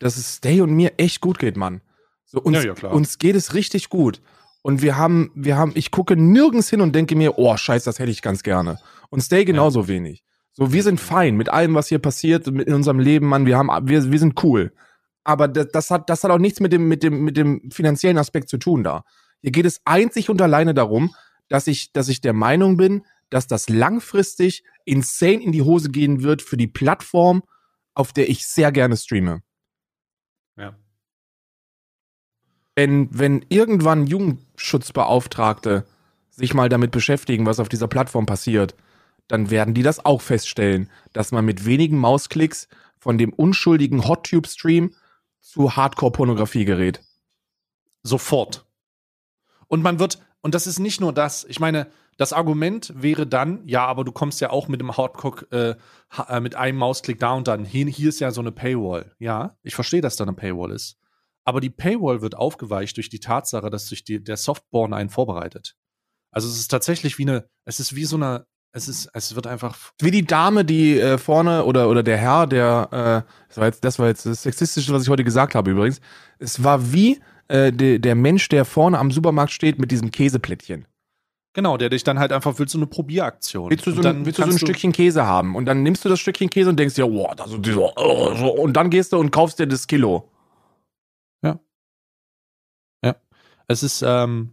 [0.00, 1.80] dass es Stay und mir echt gut geht, Mann.
[2.24, 2.92] So, uns, Ja, ja, klar.
[2.92, 4.20] uns geht es richtig gut.
[4.62, 7.98] Und wir haben, wir haben, ich gucke nirgends hin und denke mir, oh, scheiße, das
[7.98, 8.78] hätte ich ganz gerne.
[9.10, 10.24] Und Stay genauso wenig.
[10.52, 13.44] So, wir sind fein mit allem, was hier passiert mit in unserem Leben, Mann.
[13.44, 14.72] Wir haben, wir, wir sind cool.
[15.24, 18.18] Aber das, das hat, das hat auch nichts mit dem, mit dem, mit dem finanziellen
[18.18, 19.04] Aspekt zu tun da.
[19.42, 21.14] Hier geht es einzig und alleine darum,
[21.48, 26.22] dass ich, dass ich der Meinung bin, dass das langfristig insane in die Hose gehen
[26.22, 27.42] wird für die Plattform,
[27.94, 29.42] auf der ich sehr gerne streame.
[30.56, 30.76] Ja.
[32.76, 35.86] Wenn, wenn irgendwann Jugendschutzbeauftragte
[36.30, 38.74] sich mal damit beschäftigen, was auf dieser Plattform passiert,
[39.28, 42.68] dann werden die das auch feststellen, dass man mit wenigen Mausklicks
[42.98, 44.94] von dem unschuldigen HotTube-Stream
[45.40, 47.00] zu Hardcore-Pornografie gerät.
[48.02, 48.66] Sofort.
[49.68, 53.62] Und man wird, und das ist nicht nur das, ich meine, das Argument wäre dann,
[53.66, 55.74] ja, aber du kommst ja auch mit dem Hardcore, äh,
[56.28, 57.64] äh, mit einem Mausklick da und dann.
[57.64, 59.12] Hier, hier ist ja so eine Paywall.
[59.18, 60.96] Ja, ich verstehe, dass da eine Paywall ist.
[61.44, 65.76] Aber die Paywall wird aufgeweicht durch die Tatsache, dass sich die, der Softborn einen vorbereitet.
[66.30, 69.46] Also es ist tatsächlich wie eine, es ist wie so eine, es ist, es wird
[69.46, 73.66] einfach, Wie die Dame, die äh, vorne oder, oder der Herr, der, äh, das war
[73.66, 76.00] jetzt das, war jetzt das Sexistische, was ich heute gesagt habe übrigens.
[76.40, 80.86] Es war wie äh, de, der Mensch, der vorne am Supermarkt steht mit diesem Käseplättchen.
[81.52, 83.70] genau, der dich dann halt einfach, willst du eine Probieraktion.
[83.70, 85.54] Willst du so, ein, willst du so ein Stückchen Käse haben?
[85.54, 87.92] Und dann nimmst du das Stückchen Käse und denkst dir, wow, das ist dieser,
[88.36, 88.52] so.
[88.54, 90.28] und dann gehst du und kaufst dir das Kilo.
[93.66, 94.52] Es ist, ähm,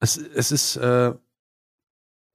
[0.00, 1.14] es, es ist, äh,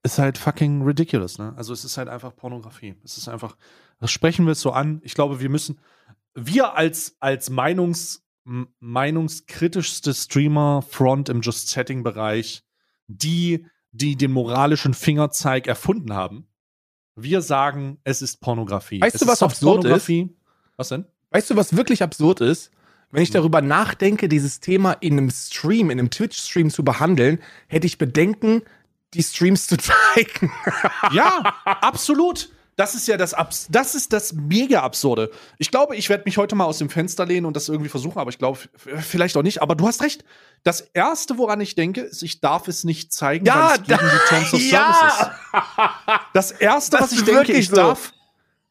[0.04, 1.54] ist halt fucking ridiculous, ne?
[1.58, 2.96] Also es ist halt einfach Pornografie.
[3.04, 3.58] Es ist einfach,
[4.00, 5.02] das sprechen wir es so an.
[5.04, 5.80] Ich glaube, wir müssen,
[6.34, 8.26] wir als, als Meinungs,
[8.80, 12.64] meinungskritischste Streamer-Front im Just-Setting-Bereich,
[13.08, 16.48] die, die den moralischen Fingerzeig erfunden haben,
[17.16, 19.02] wir sagen, es ist Pornografie.
[19.02, 20.36] Weißt es du, was ist absurd Softpornografie.
[20.78, 21.06] Was denn?
[21.32, 22.72] Weißt du, was wirklich absurd ist?
[23.12, 27.88] Wenn ich darüber nachdenke, dieses Thema in einem Stream, in einem Twitch-Stream zu behandeln, hätte
[27.88, 28.62] ich Bedenken,
[29.16, 29.78] die Streams zu
[30.16, 30.52] zeigen.
[31.12, 32.50] Ja, absolut.
[32.76, 35.32] Das ist ja das Abs das ist das mega absurde.
[35.58, 38.18] Ich glaube, ich werde mich heute mal aus dem Fenster lehnen und das irgendwie versuchen,
[38.20, 40.24] aber ich glaube vielleicht auch nicht, aber du hast recht.
[40.64, 44.00] Das erste, woran ich denke, ist, ich darf es nicht zeigen, Ja, weil es gegen
[44.00, 44.94] die Terms of ja.
[44.94, 46.20] Service ist.
[46.34, 47.76] Das erste, Das was ich denke, ich so.
[47.76, 48.14] darf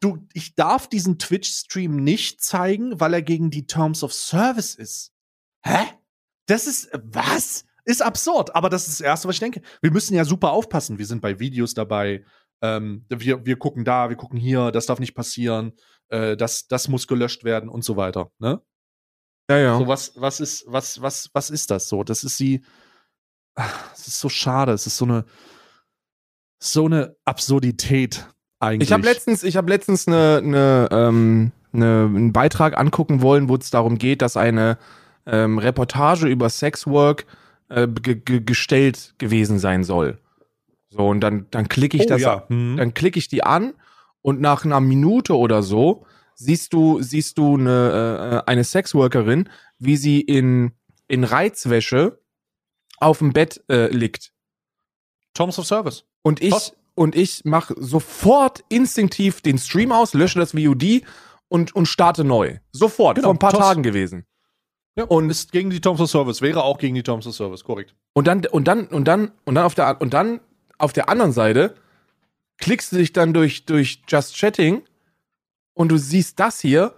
[0.00, 4.74] du ich darf diesen Twitch Stream nicht zeigen, weil er gegen die Terms of Service
[4.74, 5.12] ist.
[5.64, 5.78] Hä?
[6.46, 7.64] Das ist was?
[7.84, 9.62] Ist absurd, aber das ist das erste, was ich denke.
[9.80, 10.98] Wir müssen ja super aufpassen.
[10.98, 12.24] Wir sind bei Videos dabei.
[12.60, 15.72] Ähm, wir, wir gucken da, wir gucken hier, das darf nicht passieren,
[16.08, 18.30] äh, das, das muss gelöscht werden und so weiter.
[18.38, 18.60] Ne?
[19.50, 19.78] Ja, ja.
[19.78, 22.04] So, was, was ist, was, was, was ist das so?
[22.04, 22.64] Das ist sie.
[23.94, 24.72] Es ist so schade.
[24.72, 25.24] Es ist so eine,
[26.60, 28.28] so eine Absurdität
[28.60, 28.88] eigentlich.
[28.88, 33.56] Ich habe letztens, ich habe letztens eine, eine, ähm, eine, einen Beitrag angucken wollen, wo
[33.56, 34.78] es darum geht, dass eine
[35.26, 37.26] ähm, Reportage über Sexwork
[37.68, 40.18] äh, ge ge gestellt gewesen sein soll.
[40.90, 42.44] So und dann dann klicke ich oh, das, ja.
[42.48, 42.76] Hm.
[42.78, 43.74] dann klicke ich die an
[44.22, 49.48] und nach einer Minute oder so siehst du siehst du eine äh, eine Sexworkerin,
[49.78, 50.72] wie sie in
[51.08, 52.18] in Reizwäsche
[52.98, 54.32] auf dem Bett äh, liegt.
[55.34, 56.04] Terms of Service.
[56.22, 56.76] Und ich, Top.
[56.98, 61.02] Und ich mache sofort instinktiv den Stream aus, lösche das VOD
[61.48, 62.58] und, und starte neu.
[62.72, 63.60] Sofort, Genau, vor ein paar Toss.
[63.60, 64.26] Tagen gewesen.
[64.96, 66.42] Ja, und ist gegen die Terms of Service.
[66.42, 67.94] Wäre auch gegen die Terms of Service, korrekt.
[68.14, 70.40] Und dann, und dann, und dann, und dann auf der, und dann
[70.76, 71.76] auf der anderen Seite
[72.58, 74.82] klickst du dich dann durch, durch Just Chatting
[75.74, 76.94] und du siehst das hier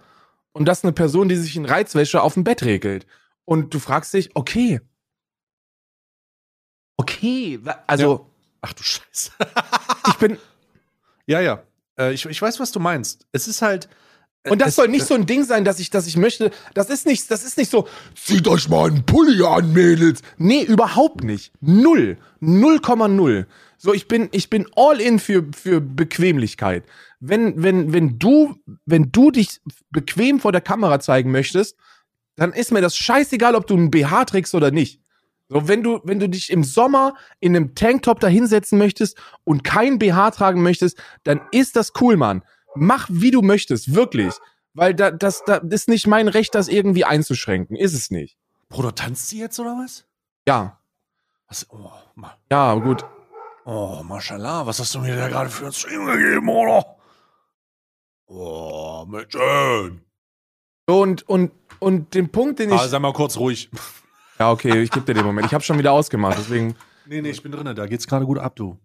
[0.51, 3.05] und das ist eine Person, die sich in Reizwäsche auf dem Bett regelt.
[3.45, 4.81] Und du fragst dich, okay.
[6.97, 8.30] Okay, also
[8.61, 9.31] Ach du Scheiße.
[10.07, 10.37] ich bin,
[11.25, 11.63] ja, ja.
[11.97, 13.25] Äh, ich, ich weiß, was du meinst.
[13.31, 13.89] Es ist halt.
[14.49, 16.51] Und das es, soll nicht so ein Ding sein, dass ich, dass ich möchte.
[16.73, 17.87] Das ist nicht, das ist nicht so.
[18.15, 20.21] Zieht euch mal einen Pulli an, Mädels.
[20.37, 21.51] Nee, überhaupt nicht.
[21.61, 22.17] Null.
[22.41, 23.45] 0,0.
[23.77, 26.85] So, ich bin, ich bin all in für, für Bequemlichkeit.
[27.19, 28.55] Wenn, wenn, wenn du,
[28.85, 29.59] wenn du dich
[29.91, 31.77] bequem vor der Kamera zeigen möchtest,
[32.35, 35.01] dann ist mir das scheißegal, ob du einen BH trägst oder nicht.
[35.51, 39.65] So, wenn du, wenn du dich im Sommer in einem Tanktop da hinsetzen möchtest und
[39.65, 42.45] kein BH tragen möchtest, dann ist das cool, Mann.
[42.73, 44.33] Mach, wie du möchtest, wirklich.
[44.73, 47.75] Weil da, das, da ist nicht mein Recht, das irgendwie einzuschränken.
[47.75, 48.37] Ist es nicht.
[48.69, 50.05] Bruder, tanzt sie jetzt oder was?
[50.47, 50.79] Ja.
[51.49, 53.03] was oh, ma, Ja, gut.
[53.65, 56.95] oh, mashallah, was hast du mir da gerade für einen Stream gegeben, oder?
[58.27, 60.05] Oh, Mädchen.
[60.87, 62.79] Und, und, und den Punkt, den ich.
[62.79, 63.69] Ah, sei mal kurz ruhig.
[64.41, 65.45] Ja, okay, ich gebe dir den Moment.
[65.45, 66.75] Ich habe schon wieder ausgemacht, deswegen.
[67.05, 67.75] Nee, nee, ich bin drinne.
[67.75, 68.75] Da geht's gerade gut ab, du.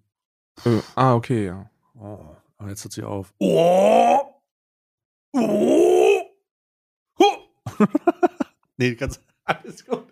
[0.67, 1.71] Äh, ah, okay, ja.
[1.99, 2.19] Oh,
[2.59, 3.33] aber jetzt hört sie auf.
[3.39, 4.19] Oh!
[5.33, 6.21] Oh!
[7.19, 7.37] oh.
[8.77, 10.05] nee, ganz alles gut.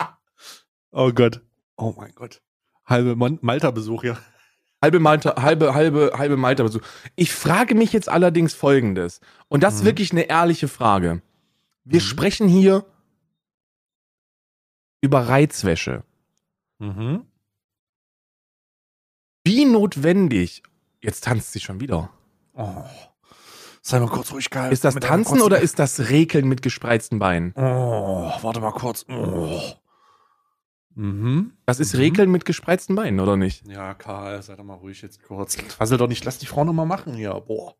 [0.92, 1.40] oh Gott.
[1.78, 2.42] Oh mein Gott.
[2.84, 4.18] Halbe Malta-Besuch, ja.
[4.82, 6.82] Halbe Malta, halbe, halbe, halbe Malta Besuch.
[7.16, 9.20] Ich frage mich jetzt allerdings folgendes.
[9.48, 9.86] Und das ist Mhm.
[9.86, 11.22] wirklich eine ehrliche Frage.
[11.84, 12.04] Wir Mhm.
[12.04, 12.84] sprechen hier
[15.00, 16.04] über Reizwäsche.
[16.78, 17.26] Mhm.
[19.44, 20.62] Wie notwendig,
[21.00, 22.10] jetzt tanzt sie schon wieder.
[22.54, 22.84] Oh.
[23.80, 24.72] Sei mal kurz ruhig, geil.
[24.72, 27.52] Ist das Tanzen oder ist das Rekeln mit gespreizten Beinen?
[27.56, 29.06] Oh, warte mal kurz.
[29.08, 29.62] Oh.
[30.94, 31.52] Mhm.
[31.64, 32.00] Das ist Mhm.
[32.00, 33.66] Rekeln mit gespreizten Beinen, oder nicht?
[33.66, 35.56] Ja, Karl, sei doch mal ruhig jetzt kurz.
[35.56, 37.32] Fassel doch nicht, lass die Frau noch mal machen hier.
[37.34, 37.76] Boah.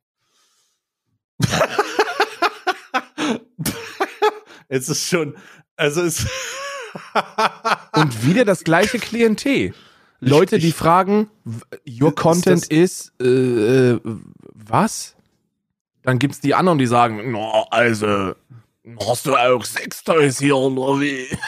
[4.69, 5.37] es ist schon,
[5.77, 6.27] also es.
[7.93, 9.75] Und wieder das gleiche Klientel.
[10.21, 11.31] Leute, die fragen,
[11.87, 14.01] your content is, äh, äh,
[14.55, 15.15] was?
[16.03, 18.35] Dann gibt's die anderen, die sagen, no, also,
[19.07, 21.27] hast du auch Sextoys hier oder wie?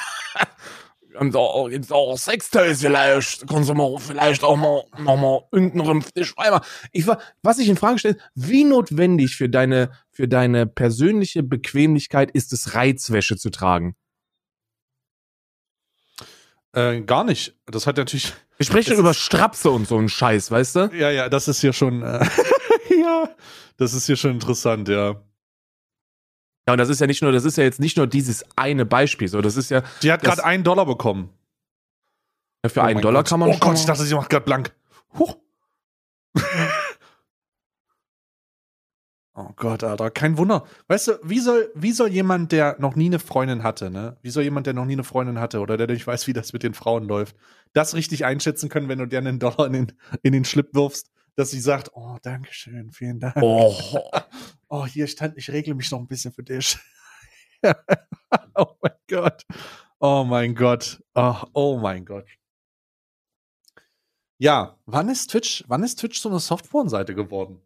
[1.19, 6.03] Und da gibt's auch Sextoys vielleicht, kannst du mal vielleicht auch mal nochmal unten rum
[6.23, 6.61] schreiben.
[6.93, 12.31] Ich war, was ich in Frage stelle, wie notwendig für deine, für deine persönliche Bequemlichkeit
[12.31, 13.97] ist es, Reizwäsche zu tragen?
[16.73, 17.57] Äh, gar nicht.
[17.67, 18.33] Das hat natürlich.
[18.57, 20.91] Wir sprechen über Strapse und so einen Scheiß, weißt du?
[20.95, 22.03] Ja, ja, das ist hier schon.
[22.03, 22.25] Äh,
[23.01, 23.29] ja,
[23.79, 25.17] das ist hier schon interessant, ja.
[26.69, 28.85] Ja, und das ist ja nicht nur, das ist ja jetzt nicht nur dieses eine
[28.85, 31.31] Beispiel, so, das ist ja Die hat gerade einen Dollar bekommen.
[32.67, 33.31] für Oh einen Dollar Gott.
[33.31, 34.73] kann man Oh Gott, ich dachte, sie macht gerade blank.
[35.19, 35.37] Huch.
[39.35, 40.65] Oh Gott, Alter, kein Wunder.
[40.89, 44.17] Weißt du, wie soll, wie soll jemand, der noch nie eine Freundin hatte, ne?
[44.23, 46.53] Wie soll jemand, der noch nie eine Freundin hatte oder der nicht weiß, wie das
[46.53, 47.37] mit den Frauen läuft,
[47.73, 51.11] das richtig einschätzen können, wenn du dir einen Dollar in den, in den Schlip wirfst,
[51.37, 53.37] dass sie sagt, oh, danke schön, vielen Dank.
[53.41, 53.75] Oh,
[54.73, 56.79] Oh, hier stand, ich regle mich noch ein bisschen für dich.
[58.55, 59.45] oh mein Gott.
[59.99, 61.03] Oh mein Gott.
[61.15, 62.27] Oh, oh mein Gott.
[64.39, 67.61] Ja, wann ist Twitch, wann ist Twitch so eine Softporn-Seite geworden?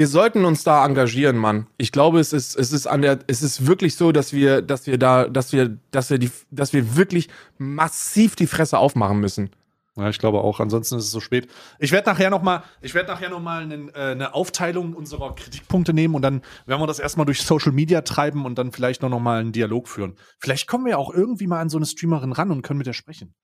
[0.00, 1.66] Wir sollten uns da engagieren, Mann.
[1.76, 4.86] Ich glaube, es ist, es ist an der, es ist wirklich so, dass wir, dass
[4.86, 7.28] wir da, dass wir, dass wir die, dass wir wirklich
[7.58, 9.50] massiv die Fresse aufmachen müssen.
[9.96, 10.58] Ja, ich glaube auch.
[10.58, 11.48] Ansonsten ist es so spät.
[11.78, 15.34] Ich werde nachher noch mal, ich werde nachher noch mal einen, äh, eine Aufteilung unserer
[15.34, 19.02] Kritikpunkte nehmen und dann werden wir das erstmal durch Social Media treiben und dann vielleicht
[19.02, 20.16] noch, noch mal einen Dialog führen.
[20.38, 22.86] Vielleicht kommen wir ja auch irgendwie mal an so eine Streamerin ran und können mit
[22.86, 23.34] der sprechen.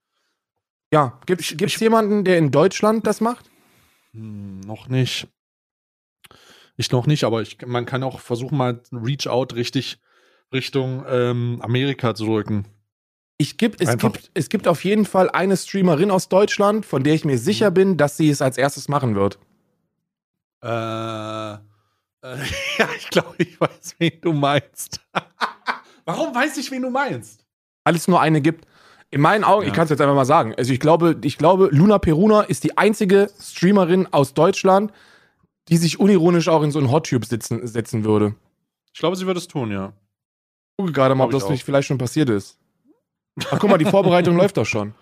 [0.91, 3.47] Ja, gibt es jemanden, der in Deutschland das macht?
[4.13, 5.27] Hm, noch nicht.
[6.77, 9.99] Ich noch nicht, aber ich, man kann auch versuchen, mal Reach Out richtig
[10.53, 12.65] Richtung ähm, Amerika zu drücken.
[13.39, 17.13] Ich gibt, es, gibt, es gibt auf jeden Fall eine Streamerin aus Deutschland, von der
[17.13, 19.37] ich mir sicher bin, dass sie es als erstes machen wird.
[20.63, 21.57] Äh, äh
[22.77, 25.01] ja, ich glaube, ich weiß, wen du meinst.
[26.05, 27.45] Warum weiß ich, wen du meinst?
[27.83, 28.65] Weil es nur eine gibt.
[29.09, 29.67] In meinen Augen, ja.
[29.69, 30.53] ich kann es jetzt einfach mal sagen.
[30.57, 34.91] Also ich glaube, ich glaube, Luna Peruna ist die einzige Streamerin aus Deutschland,
[35.69, 38.35] die sich unironisch auch in so einen Hottube sitzen, setzen würde.
[38.93, 39.93] Ich glaube, sie würde es tun, ja.
[40.71, 42.57] Ich gucke gerade mal, ob das nicht vielleicht schon passiert ist.
[43.51, 44.93] Ach, guck mal, die Vorbereitung läuft doch schon.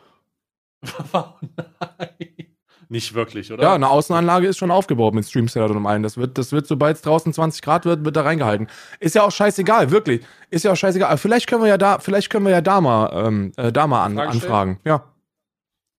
[1.14, 2.46] Nein.
[2.90, 3.64] Nicht wirklich, oder?
[3.64, 6.04] Ja, eine Außenanlage ist schon aufgebaut mit Streamseller und allem.
[6.04, 8.68] Das wird, das wird, sobald es draußen 20 Grad wird, wird da reingehalten.
[9.00, 10.22] Ist ja auch scheißegal, wirklich.
[10.50, 11.10] Ist ja auch scheißegal.
[11.10, 13.88] Aber vielleicht können wir ja da, vielleicht können wir ja da mal, ähm, äh, da
[13.88, 14.80] mal an, anfragen.
[14.86, 15.04] Ja.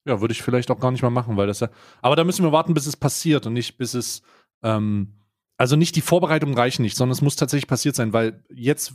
[0.07, 1.69] Ja, würde ich vielleicht auch gar nicht mal machen, weil das ja.
[2.01, 4.23] Aber da müssen wir warten, bis es passiert und nicht bis es.
[4.67, 5.15] Ähm,
[5.57, 8.95] also nicht die Vorbereitung reichen nicht, sondern es muss tatsächlich passiert sein, weil jetzt,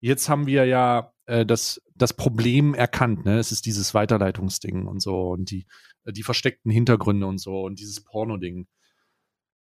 [0.00, 3.24] jetzt haben wir ja äh, das, das Problem erkannt.
[3.24, 3.38] Ne?
[3.38, 5.66] Es ist dieses Weiterleitungsding und so und die,
[6.04, 8.66] die versteckten Hintergründe und so und dieses Porno-Ding.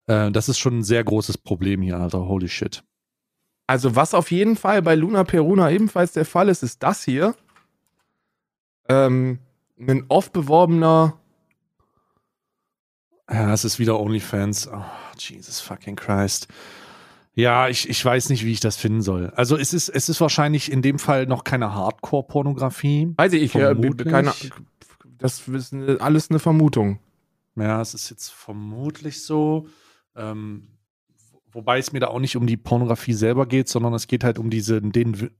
[0.07, 2.27] Äh, das ist schon ein sehr großes Problem hier, Alter.
[2.27, 2.84] Holy shit.
[3.67, 7.36] Also, was auf jeden Fall bei Luna Peruna ebenfalls der Fall ist, ist das hier.
[8.89, 9.39] Ähm,
[9.79, 11.20] ein oft beworbener.
[13.32, 14.69] Ja, es ist wieder OnlyFans.
[14.71, 14.84] Oh,
[15.17, 16.47] Jesus fucking Christ.
[17.34, 19.32] Ja, ich, ich weiß nicht, wie ich das finden soll.
[19.36, 23.13] Also es ist, es ist wahrscheinlich in dem Fall noch keine Hardcore-Pornografie.
[23.15, 23.73] Weiß ich, äh,
[24.03, 24.34] keine,
[25.17, 26.99] das ist alles eine Vermutung.
[27.55, 29.67] Ja, es ist jetzt vermutlich so.
[30.15, 30.67] Ähm,
[31.51, 34.38] wobei es mir da auch nicht um die Pornografie selber geht, sondern es geht halt
[34.38, 35.32] um diese, den,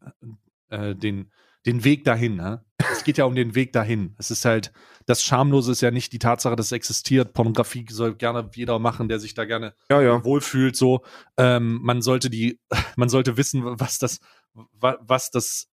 [0.70, 1.30] äh, den,
[1.66, 2.36] den Weg dahin.
[2.36, 2.64] Ne?
[2.92, 4.16] Es geht ja um den Weg dahin.
[4.18, 4.72] Es ist halt,
[5.06, 7.34] das Schamlose ist ja nicht die Tatsache, dass es existiert.
[7.34, 10.24] Pornografie soll gerne jeder machen, der sich da gerne ja, ja.
[10.24, 10.76] wohlfühlt.
[10.76, 11.02] So,
[11.38, 12.60] ähm, man sollte die,
[12.96, 14.20] man sollte wissen, was das,
[14.54, 15.68] was das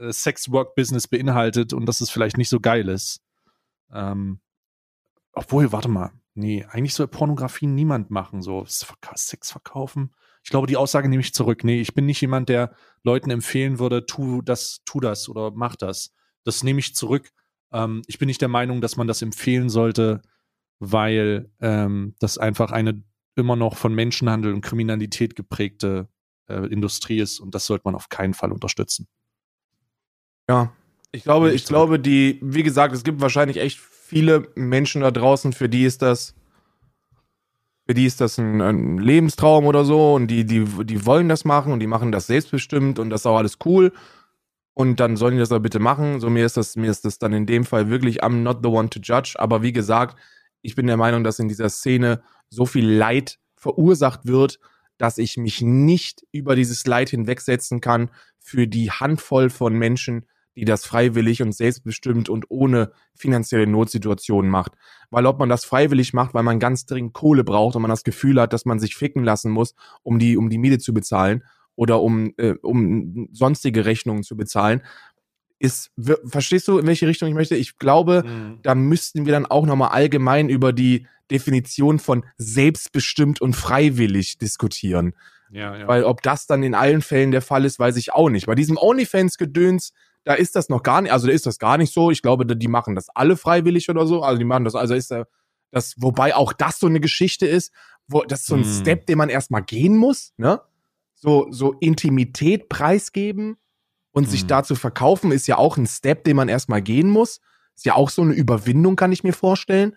[0.00, 3.20] äh, Sex-Work-Business beinhaltet und dass es vielleicht nicht so geil ist.
[3.92, 4.40] Ähm,
[5.32, 10.14] obwohl, warte mal, nee, eigentlich soll Pornografie niemand machen, so Sex verkaufen.
[10.42, 11.64] Ich glaube, die Aussage nehme ich zurück.
[11.64, 15.74] Nee, ich bin nicht jemand, der Leuten empfehlen würde, tu das, tu das oder mach
[15.74, 16.12] das.
[16.44, 17.30] Das nehme ich zurück.
[17.72, 20.22] Ähm, ich bin nicht der Meinung, dass man das empfehlen sollte,
[20.78, 23.02] weil ähm, das einfach eine
[23.36, 26.08] immer noch von Menschenhandel und Kriminalität geprägte
[26.48, 29.08] äh, Industrie ist und das sollte man auf keinen Fall unterstützen.
[30.48, 30.72] Ja,
[31.10, 35.52] ich glaube, ich glaube, die, wie gesagt, es gibt wahrscheinlich echt viele Menschen da draußen,
[35.52, 36.34] für die ist das,
[37.86, 41.44] für die ist das ein, ein Lebenstraum oder so und die, die, die wollen das
[41.44, 43.92] machen und die machen das selbstbestimmt und das ist auch alles cool.
[44.74, 46.20] Und dann sollen die das aber bitte machen.
[46.20, 48.68] So, mir ist das, mir ist das dann in dem Fall wirklich, I'm not the
[48.68, 49.34] one to judge.
[49.38, 50.18] Aber wie gesagt,
[50.62, 54.58] ich bin der Meinung, dass in dieser Szene so viel Leid verursacht wird,
[54.98, 60.64] dass ich mich nicht über dieses Leid hinwegsetzen kann für die Handvoll von Menschen, die
[60.64, 64.72] das freiwillig und selbstbestimmt und ohne finanzielle Notsituationen macht.
[65.10, 68.04] Weil ob man das freiwillig macht, weil man ganz dringend Kohle braucht und man das
[68.04, 71.44] Gefühl hat, dass man sich ficken lassen muss, um die, um die Miete zu bezahlen
[71.76, 74.82] oder um, äh, um sonstige Rechnungen zu bezahlen,
[75.58, 75.92] ist,
[76.26, 77.56] verstehst du, in welche Richtung ich möchte?
[77.56, 78.58] Ich glaube, mhm.
[78.62, 85.14] da müssten wir dann auch nochmal allgemein über die Definition von selbstbestimmt und freiwillig diskutieren.
[85.50, 85.88] Ja, ja.
[85.88, 88.46] Weil ob das dann in allen Fällen der Fall ist, weiß ich auch nicht.
[88.46, 89.92] Bei diesem OnlyFans-Gedöns,
[90.24, 92.10] da ist das noch gar nicht, also da ist das gar nicht so.
[92.10, 94.22] Ich glaube, die machen das alle freiwillig oder so.
[94.22, 95.24] Also die machen das, also ist da
[95.74, 97.72] das, wobei auch das so eine Geschichte ist,
[98.06, 98.80] wo das ist so ein hm.
[98.80, 100.60] Step, den man erstmal gehen muss, ne?
[101.14, 103.56] So, so Intimität preisgeben
[104.12, 104.30] und hm.
[104.30, 107.40] sich dazu verkaufen, ist ja auch ein Step, den man erstmal gehen muss.
[107.74, 109.96] Ist ja auch so eine Überwindung, kann ich mir vorstellen.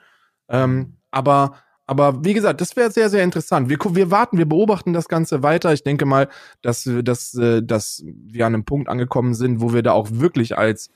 [0.49, 1.57] Ähm, aber
[1.89, 3.70] aber wie gesagt, das wäre sehr, sehr interessant.
[3.70, 5.72] Wir, wir warten, wir beobachten das Ganze weiter.
[5.72, 6.28] Ich denke mal,
[6.61, 10.57] dass, dass, äh, dass wir an einem Punkt angekommen sind, wo wir da auch wirklich
[10.57, 10.91] als,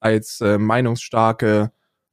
[0.00, 1.70] als äh, meinungsstarke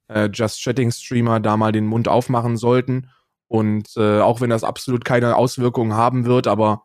[0.10, 3.10] äh, Just Chatting Streamer da mal den Mund aufmachen sollten.
[3.48, 6.84] Und äh, auch wenn das absolut keine Auswirkungen haben wird, aber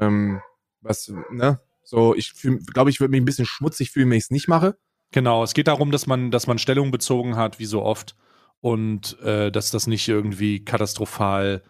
[0.00, 0.40] ähm,
[0.80, 1.60] was, ne?
[1.82, 2.32] So, ich
[2.72, 4.76] glaube, ich würde mich ein bisschen schmutzig fühlen, wenn ich es nicht mache.
[5.12, 8.16] Genau, es geht darum, dass man, dass man Stellung bezogen hat, wie so oft
[8.60, 11.62] und äh, dass das nicht irgendwie katastrophal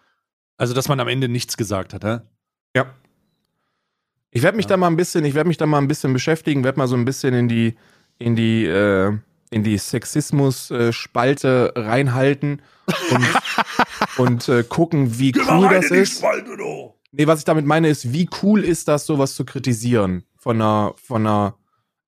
[0.57, 2.19] Also, dass man am Ende nichts gesagt hat, hä?
[2.75, 2.95] Ja.
[4.31, 4.69] Ich werde mich Ja.
[4.69, 6.95] da mal ein bisschen, ich werde mich da mal ein bisschen beschäftigen, werde mal so
[6.95, 7.75] ein bisschen in die,
[8.17, 9.11] in die, äh,
[9.51, 12.61] in die Sexismus-Spalte reinhalten
[13.11, 13.25] und,
[14.17, 16.23] und äh, gucken, wie cool das ist.
[17.17, 20.93] Nee, was ich damit meine, ist, wie cool ist das, sowas zu kritisieren von einer,
[20.97, 21.57] von einer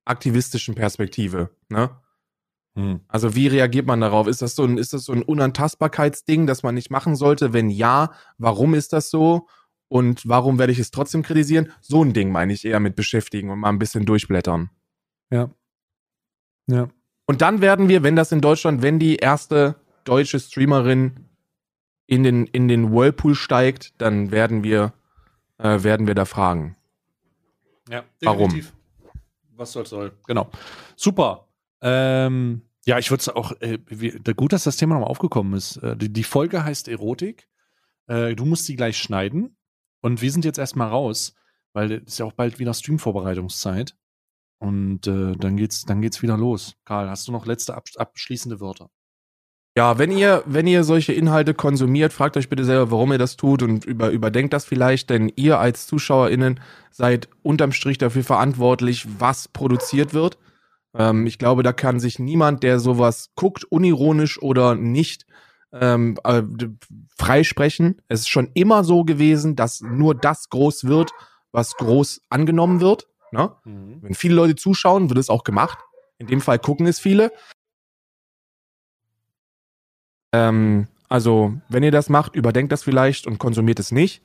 [0.06, 1.50] aktivistischen Perspektive.
[1.70, 1.90] Ne?
[2.76, 3.02] Hm.
[3.08, 4.28] Also wie reagiert man darauf?
[4.28, 7.54] Ist das so ein, ist das so ein Unantastbarkeitsding, das man nicht machen sollte?
[7.54, 9.48] Wenn ja, warum ist das so?
[9.88, 11.72] Und warum werde ich es trotzdem kritisieren?
[11.82, 14.70] So ein Ding meine ich eher mit beschäftigen und mal ein bisschen durchblättern.
[15.32, 15.50] Ja.
[16.68, 16.90] Ja.
[17.26, 21.28] Und dann werden wir, wenn das in Deutschland, wenn die erste deutsche Streamerin
[22.06, 24.94] in den, in den Whirlpool steigt, dann werden wir,
[25.58, 26.76] äh, werden wir da fragen.
[27.90, 28.50] Ja, Warum?
[28.50, 28.74] definitiv.
[29.56, 30.14] Was soll's soll.
[30.28, 30.50] Genau.
[30.96, 31.48] Super.
[31.82, 35.78] Ähm, ja, ich würde es auch, äh, wie, gut, dass das Thema nochmal aufgekommen ist.
[35.78, 37.50] Äh, die, die Folge heißt Erotik.
[38.08, 39.58] Äh, du musst sie gleich schneiden.
[40.02, 41.34] Und wir sind jetzt erstmal raus,
[41.74, 43.96] weil es ist ja auch bald wieder Stream-Vorbereitungszeit.
[44.60, 46.76] Und äh, dann geht's, dann geht's wieder los.
[46.86, 48.90] Karl, hast du noch letzte ab, abschließende Wörter?
[49.78, 53.38] Ja, wenn ihr, wenn ihr solche Inhalte konsumiert, fragt euch bitte selber, warum ihr das
[53.38, 56.60] tut und über, überdenkt das vielleicht, denn ihr als ZuschauerInnen
[56.90, 60.40] seid unterm Strich dafür verantwortlich, was produziert wird.
[60.96, 65.28] Ähm, ich glaube, da kann sich niemand, der sowas guckt, unironisch oder nicht,
[65.72, 66.42] ähm, äh,
[67.16, 68.02] freisprechen.
[68.08, 71.12] Es ist schon immer so gewesen, dass nur das groß wird,
[71.52, 73.06] was groß angenommen wird.
[73.32, 73.52] Ne?
[74.02, 75.78] Wenn viele Leute zuschauen, wird es auch gemacht.
[76.18, 77.32] In dem Fall gucken es viele.
[80.32, 84.22] Ähm, also, wenn ihr das macht, überdenkt das vielleicht und konsumiert es nicht.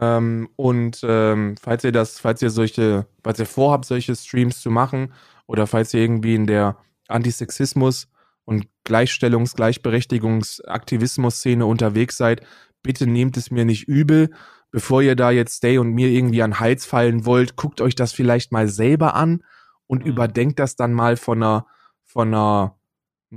[0.00, 4.70] Ähm, und ähm, falls ihr das, falls ihr solche, falls ihr vorhabt, solche Streams zu
[4.70, 5.12] machen,
[5.46, 6.76] oder falls ihr irgendwie in der
[7.08, 8.08] Antisexismus-
[8.44, 12.42] und Gleichstellungs-, Gleichberechtigungs-Aktivismus-Szene unterwegs seid,
[12.82, 14.30] bitte nehmt es mir nicht übel.
[14.70, 17.94] Bevor ihr da jetzt Stay und mir irgendwie an den Hals fallen wollt, guckt euch
[17.94, 19.42] das vielleicht mal selber an
[19.86, 20.10] und Mhm.
[20.10, 21.66] überdenkt das dann mal von einer,
[22.04, 22.76] von einer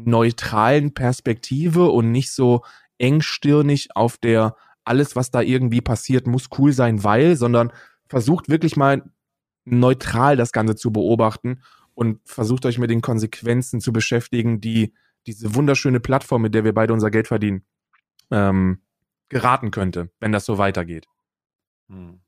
[0.06, 2.64] neutralen Perspektive und nicht so
[2.98, 7.72] engstirnig auf der alles, was da irgendwie passiert, muss cool sein, weil, sondern
[8.08, 9.04] versucht wirklich mal
[9.66, 11.62] neutral das Ganze zu beobachten
[11.94, 14.94] und versucht euch mit den Konsequenzen zu beschäftigen, die
[15.26, 17.66] diese wunderschöne Plattform, mit der wir beide unser Geld verdienen,
[18.32, 18.82] ähm,
[19.30, 21.08] geraten könnte, wenn das so weitergeht.
[21.90, 22.22] Hm.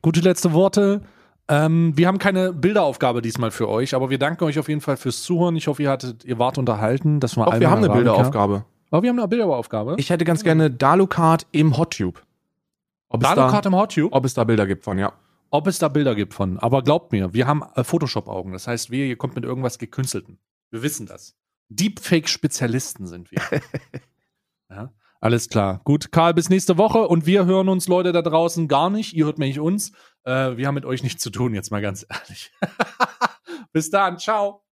[0.00, 1.02] Gute letzte Worte.
[1.48, 4.96] Ähm, wir haben keine Bilderaufgabe diesmal für euch, aber wir danken euch auf jeden Fall
[4.96, 5.56] fürs Zuhören.
[5.56, 7.20] Ich hoffe, ihr hattet, ihr wart unterhalten.
[7.20, 7.92] Das war Doch, wir haben eine.
[7.92, 8.64] Bilderaufgabe.
[8.90, 9.96] Aber wir haben eine Bilderaufgabe.
[9.98, 12.20] Ich hätte ganz gerne Dalukart im Hottube.
[13.08, 15.12] Ob es, Dalukart da, im HotTube, ob es da Bilder gibt von, ja.
[15.50, 16.58] ob es da Bilder gibt von.
[16.58, 18.52] Aber glaubt mir, wir haben äh, Photoshop-Augen.
[18.52, 20.38] Das heißt, wir, ihr kommt mit irgendwas Gekünstelten.
[20.70, 21.34] Wir wissen das.
[21.70, 23.40] Deepfake-Spezialisten sind wir.
[24.70, 25.80] ja, alles klar.
[25.84, 29.14] Gut, Karl, bis nächste Woche und wir hören uns, Leute da draußen, gar nicht.
[29.14, 29.92] Ihr hört mich uns.
[30.24, 32.52] Äh, wir haben mit euch nichts zu tun, jetzt mal ganz ehrlich.
[33.72, 34.67] bis dann, ciao.